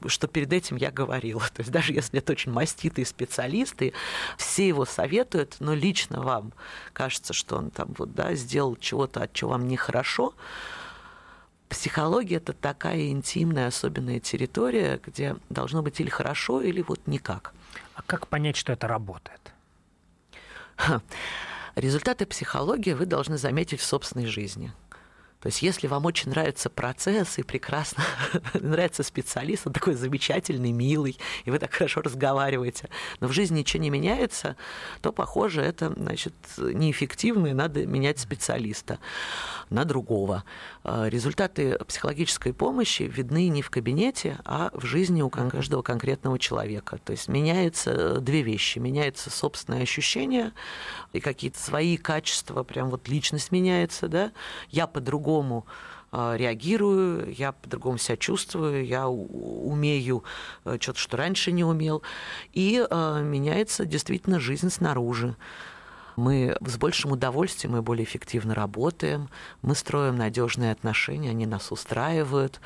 что 0.06 0.26
перед 0.26 0.52
этим 0.52 0.76
я 0.76 0.90
говорила. 0.90 1.42
То 1.54 1.60
есть 1.60 1.70
даже 1.70 1.92
если 1.92 2.18
это 2.18 2.32
очень 2.32 2.50
маститые 2.50 3.06
специалисты, 3.06 3.92
все 4.36 4.66
его 4.66 4.84
советуют, 4.84 5.58
но 5.60 5.74
лично 5.74 6.22
вам 6.22 6.52
кажется, 6.92 7.32
что 7.32 7.56
он 7.56 7.70
там 7.70 7.94
вот, 7.96 8.14
да, 8.14 8.34
сделал 8.34 8.74
чего-то, 8.74 9.22
от 9.22 9.32
чего 9.32 9.50
вам 9.50 9.68
нехорошо, 9.68 10.34
психология 11.72 12.36
это 12.36 12.52
такая 12.52 13.08
интимная, 13.08 13.68
особенная 13.68 14.20
территория, 14.20 15.00
где 15.04 15.36
должно 15.48 15.82
быть 15.82 16.00
или 16.00 16.08
хорошо, 16.08 16.60
или 16.60 16.82
вот 16.82 17.06
никак. 17.06 17.54
А 17.94 18.02
как 18.02 18.28
понять, 18.28 18.56
что 18.56 18.72
это 18.72 18.86
работает? 18.86 19.52
Результаты 21.74 22.26
психологии 22.26 22.92
вы 22.92 23.06
должны 23.06 23.38
заметить 23.38 23.80
в 23.80 23.84
собственной 23.84 24.26
жизни. 24.26 24.72
То 25.42 25.48
есть 25.48 25.60
если 25.60 25.88
вам 25.88 26.04
очень 26.06 26.30
нравится 26.30 26.70
процесс 26.70 27.36
и 27.38 27.42
прекрасно 27.42 28.04
нравится 28.54 29.02
специалист, 29.02 29.66
он 29.66 29.72
такой 29.72 29.94
замечательный, 29.94 30.70
милый, 30.70 31.18
и 31.44 31.50
вы 31.50 31.58
так 31.58 31.72
хорошо 31.74 32.00
разговариваете, 32.00 32.88
но 33.18 33.26
в 33.26 33.32
жизни 33.32 33.58
ничего 33.58 33.82
не 33.82 33.90
меняется, 33.90 34.56
то, 35.00 35.12
похоже, 35.12 35.62
это 35.62 35.92
значит, 35.96 36.34
неэффективно, 36.56 37.48
и 37.48 37.52
надо 37.54 37.84
менять 37.86 38.20
специалиста 38.20 39.00
на 39.68 39.84
другого. 39.84 40.44
А, 40.84 41.08
результаты 41.08 41.76
психологической 41.88 42.54
помощи 42.54 43.02
видны 43.02 43.48
не 43.48 43.62
в 43.62 43.70
кабинете, 43.70 44.38
а 44.44 44.70
в 44.72 44.86
жизни 44.86 45.22
у 45.22 45.30
каждого 45.30 45.82
конкретного 45.82 46.38
человека. 46.38 47.00
То 47.04 47.10
есть 47.10 47.26
меняются 47.26 48.20
две 48.20 48.42
вещи. 48.42 48.78
Меняется 48.78 49.30
собственное 49.30 49.82
ощущение 49.82 50.52
и 51.12 51.18
какие-то 51.18 51.58
свои 51.58 51.96
качества, 51.96 52.62
прям 52.62 52.90
вот 52.90 53.08
личность 53.08 53.50
меняется, 53.50 54.06
да. 54.06 54.32
Я 54.70 54.86
по-другому 54.86 55.31
по-другому 55.32 55.66
а, 56.10 56.36
реагирую, 56.36 57.32
я 57.32 57.52
по-другому 57.52 57.96
себя 57.96 58.16
чувствую, 58.18 58.84
я 58.84 59.08
умею 59.08 60.24
э, 60.64 60.76
что-то, 60.78 60.98
что 60.98 61.16
раньше 61.16 61.52
не 61.52 61.64
умел. 61.64 62.02
И 62.52 62.86
а, 62.90 63.22
меняется 63.22 63.86
действительно 63.86 64.38
жизнь 64.38 64.68
снаружи. 64.68 65.36
Мы 66.16 66.56
с 66.60 66.76
большим 66.76 67.12
удовольствием 67.12 67.76
и 67.76 67.80
более 67.80 68.04
эффективно 68.04 68.54
работаем, 68.54 69.28
мы 69.62 69.74
строим 69.74 70.16
надежные 70.16 70.72
отношения, 70.72 71.30
они 71.30 71.46
нас 71.46 71.72
устраивают, 71.72 72.60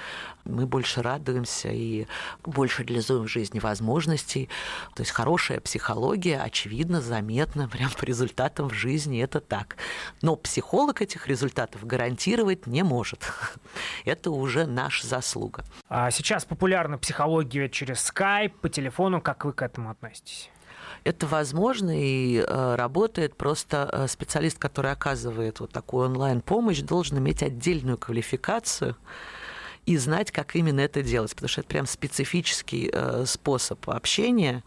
мы 0.44 0.66
больше 0.66 1.02
радуемся 1.02 1.68
и 1.68 2.06
больше 2.44 2.82
реализуем 2.82 3.24
в 3.24 3.28
жизни 3.28 3.58
возможностей. 3.58 4.48
То 4.94 5.02
есть 5.02 5.12
хорошая 5.12 5.60
психология, 5.60 6.40
очевидно, 6.40 7.00
заметна 7.00 7.68
прям 7.72 7.90
по 7.90 8.04
результатам 8.04 8.68
в 8.68 8.74
жизни, 8.74 9.22
это 9.22 9.40
так. 9.40 9.76
Но 10.22 10.36
психолог 10.36 11.02
этих 11.02 11.26
результатов 11.26 11.86
гарантировать 11.86 12.66
не 12.66 12.82
может. 12.82 13.24
Это 14.04 14.30
уже 14.30 14.66
наша 14.66 15.06
заслуга. 15.06 15.64
А 15.88 16.10
сейчас 16.10 16.44
популярна 16.44 16.98
психология 16.98 17.68
через 17.68 18.00
скайп, 18.00 18.54
по 18.60 18.68
телефону. 18.68 19.20
Как 19.20 19.44
вы 19.44 19.52
к 19.52 19.62
этому 19.62 19.90
относитесь? 19.90 20.50
Это 21.06 21.28
возможно 21.28 21.92
и 21.94 22.38
э, 22.38 22.74
работает. 22.74 23.36
Просто 23.36 23.88
э, 23.92 24.08
специалист, 24.08 24.58
который 24.58 24.90
оказывает 24.90 25.60
вот 25.60 25.70
такую 25.70 26.06
онлайн-помощь, 26.06 26.80
должен 26.80 27.18
иметь 27.18 27.44
отдельную 27.44 27.96
квалификацию 27.96 28.96
и 29.86 29.96
знать, 29.98 30.32
как 30.32 30.56
именно 30.56 30.80
это 30.80 31.04
делать, 31.04 31.30
потому 31.30 31.48
что 31.48 31.60
это 31.60 31.68
прям 31.68 31.86
специфический 31.86 32.90
э, 32.92 33.22
способ 33.24 33.88
общения. 33.88 34.64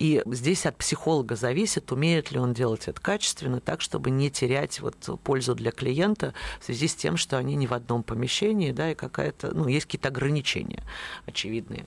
И 0.00 0.24
здесь 0.26 0.66
от 0.66 0.76
психолога 0.76 1.36
зависит, 1.36 1.92
умеет 1.92 2.32
ли 2.32 2.40
он 2.40 2.52
делать 2.52 2.88
это 2.88 3.00
качественно, 3.00 3.60
так, 3.60 3.80
чтобы 3.80 4.10
не 4.10 4.28
терять 4.28 4.80
вот 4.80 4.96
пользу 5.22 5.54
для 5.54 5.70
клиента 5.70 6.34
в 6.58 6.64
связи 6.64 6.88
с 6.88 6.96
тем, 6.96 7.16
что 7.16 7.38
они 7.38 7.54
не 7.54 7.68
в 7.68 7.74
одном 7.74 8.02
помещении, 8.02 8.72
да, 8.72 8.90
и 8.90 8.96
какая-то, 8.96 9.54
ну, 9.54 9.68
есть 9.68 9.86
какие-то 9.86 10.08
ограничения 10.08 10.82
очевидные. 11.26 11.86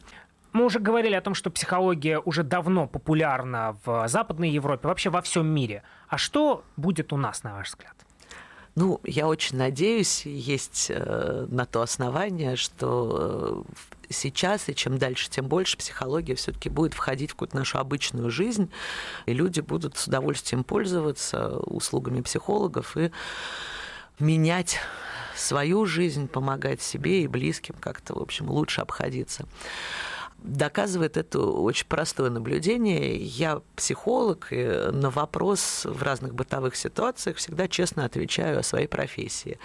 Мы 0.54 0.66
уже 0.66 0.80
говорили 0.80 1.16
о 1.16 1.22
том, 1.22 1.34
что 1.34 1.50
психология 1.50 2.20
уже 2.20 2.44
давно 2.44 2.88
популярна 2.88 3.76
в 3.86 4.08
Западной 4.08 4.52
Европе, 4.52 4.88
вообще 4.88 5.10
во 5.10 5.22
всем 5.24 5.48
мире. 5.48 5.82
А 6.08 6.20
что 6.20 6.64
будет 6.78 7.12
у 7.12 7.18
нас, 7.18 7.44
на 7.44 7.56
ваш 7.56 7.70
взгляд? 7.70 7.96
Ну, 8.76 9.02
я 9.04 9.28
очень 9.28 9.58
надеюсь, 9.58 10.26
есть 10.26 10.88
э, 10.90 11.48
на 11.50 11.66
то 11.66 11.82
основание, 11.82 12.56
что 12.56 13.66
э, 13.68 13.74
сейчас 14.10 14.70
и 14.70 14.76
чем 14.76 14.98
дальше, 15.00 15.30
тем 15.30 15.48
больше 15.48 15.78
психология 15.78 16.36
все-таки 16.36 16.70
будет 16.70 16.94
входить 16.94 17.32
в 17.32 17.34
какую-то 17.34 17.58
нашу 17.58 17.80
обычную 17.80 18.30
жизнь, 18.30 18.72
и 19.26 19.34
люди 19.34 19.60
будут 19.60 19.98
с 19.98 20.08
удовольствием 20.08 20.64
пользоваться 20.64 21.58
услугами 21.60 22.22
психологов 22.22 22.98
и 22.98 23.12
менять 24.20 24.80
свою 25.36 25.86
жизнь, 25.86 26.28
помогать 26.28 26.82
себе 26.82 27.24
и 27.24 27.28
близким 27.28 27.76
как-то, 27.80 28.16
в 28.16 28.22
общем, 28.22 28.50
лучше 28.50 28.82
обходиться 28.82 29.46
доказывает 30.44 31.18
это 31.18 31.40
очень 31.40 31.88
простое 31.88 32.30
наблюдение. 32.30 33.16
Я 33.16 33.62
психолог, 33.76 34.48
и 34.52 34.90
на 34.92 35.10
вопрос 35.10 35.86
в 35.86 36.04
разных 36.04 36.36
бытовых 36.36 36.76
ситуациях 36.76 37.38
всегда 37.38 37.68
честно 37.68 38.06
отвечаю 38.06 38.60
о 38.60 38.64
своей 38.64 38.88
профессии. 38.88 39.58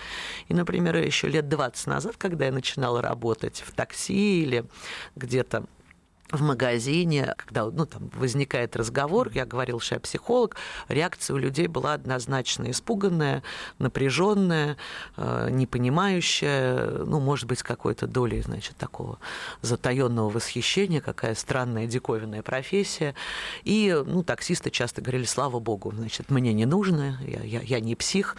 И, 0.49 0.55
например, 0.55 0.97
еще 0.97 1.29
лет 1.29 1.49
20 1.49 1.87
назад, 1.89 2.17
когда 2.17 2.47
я 2.47 2.53
начинала 2.53 3.03
работать 3.03 3.63
в 3.67 3.73
такси 3.73 4.43
или 4.43 4.65
где-то 5.17 5.65
в 6.31 6.43
магазине, 6.43 7.35
когда 7.39 7.65
ну, 7.67 7.87
там 7.87 8.11
возникает 8.15 8.77
разговор, 8.77 9.31
я 9.33 9.47
говорил, 9.47 9.81
что 9.81 9.95
я 9.95 10.01
психолог, 10.01 10.57
реакция 10.89 11.35
у 11.35 11.39
людей 11.39 11.69
была 11.69 11.95
однозначно 11.95 12.71
испуганная, 12.71 13.43
напряженная, 13.79 14.77
э, 15.17 15.49
непонимающая, 15.51 17.05
ну, 17.05 17.21
может 17.21 17.47
быть, 17.47 17.63
какой-то 17.63 18.07
долей, 18.07 18.43
значит, 18.43 18.77
такого 18.77 19.19
затаенного 19.63 20.29
восхищения, 20.29 21.01
какая 21.01 21.35
странная 21.35 21.87
диковинная 21.87 22.43
профессия. 22.43 23.15
И, 23.65 23.97
ну, 24.07 24.23
таксисты 24.23 24.71
часто 24.71 25.01
говорили, 25.01 25.25
слава 25.25 25.61
богу, 25.61 25.93
значит, 25.95 26.31
мне 26.31 26.53
не 26.53 26.67
нужно, 26.67 27.19
я, 27.27 27.41
я, 27.43 27.61
я 27.61 27.81
не 27.81 27.95
псих, 27.95 28.37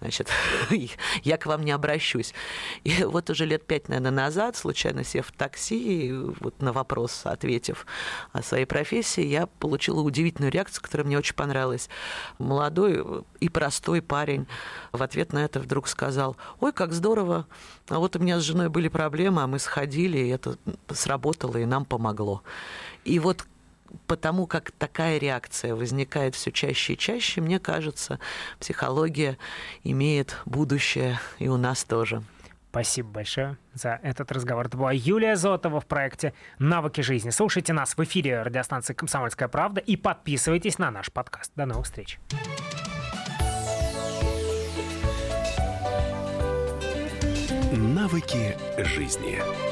значит, 0.00 0.28
я 1.24 1.36
к 1.36 1.46
вам 1.46 1.64
не 1.64 1.72
обращусь. 1.72 2.34
И 2.84 3.02
вот 3.02 3.30
уже 3.30 3.46
лет 3.46 3.66
пять, 3.66 3.88
наверное, 3.88 4.12
назад, 4.12 4.56
случайно 4.56 5.02
сев 5.02 5.26
в 5.26 5.32
такси, 5.32 6.12
вот 6.12 6.60
на 6.62 6.72
вопрос 6.72 7.12
ответив 7.32 7.86
о 8.32 8.42
своей 8.42 8.64
профессии, 8.64 9.24
я 9.24 9.46
получила 9.46 10.00
удивительную 10.00 10.52
реакцию, 10.52 10.82
которая 10.82 11.06
мне 11.06 11.18
очень 11.18 11.34
понравилась. 11.34 11.88
Молодой 12.38 13.04
и 13.40 13.48
простой 13.48 14.02
парень 14.02 14.46
в 14.92 15.02
ответ 15.02 15.32
на 15.32 15.44
это 15.44 15.60
вдруг 15.60 15.88
сказал, 15.88 16.36
ой, 16.60 16.72
как 16.72 16.92
здорово, 16.92 17.46
а 17.88 17.98
вот 17.98 18.16
у 18.16 18.18
меня 18.18 18.38
с 18.38 18.42
женой 18.42 18.68
были 18.68 18.88
проблемы, 18.88 19.42
а 19.42 19.46
мы 19.46 19.58
сходили, 19.58 20.18
и 20.18 20.28
это 20.28 20.56
сработало, 20.90 21.56
и 21.56 21.64
нам 21.64 21.84
помогло. 21.84 22.42
И 23.04 23.18
вот 23.18 23.44
потому 24.06 24.46
как 24.46 24.70
такая 24.72 25.18
реакция 25.18 25.74
возникает 25.74 26.34
все 26.34 26.50
чаще 26.50 26.94
и 26.94 26.98
чаще, 26.98 27.40
мне 27.40 27.58
кажется, 27.58 28.18
психология 28.58 29.38
имеет 29.84 30.36
будущее 30.46 31.20
и 31.38 31.48
у 31.48 31.56
нас 31.56 31.84
тоже. 31.84 32.22
Спасибо 32.72 33.10
большое 33.10 33.58
за 33.74 34.00
этот 34.02 34.32
разговор. 34.32 34.64
Это 34.64 34.78
была 34.78 34.92
Юлия 34.92 35.36
Зотова 35.36 35.78
в 35.78 35.84
проекте 35.84 36.32
«Навыки 36.58 37.02
жизни». 37.02 37.28
Слушайте 37.28 37.74
нас 37.74 37.98
в 37.98 38.02
эфире 38.02 38.40
радиостанции 38.40 38.94
«Комсомольская 38.94 39.48
правда» 39.48 39.78
и 39.82 39.94
подписывайтесь 39.94 40.78
на 40.78 40.90
наш 40.90 41.12
подкаст. 41.12 41.52
До 41.54 41.66
новых 41.66 41.84
встреч. 41.84 42.18
Навыки 47.72 48.56
жизни. 48.78 49.71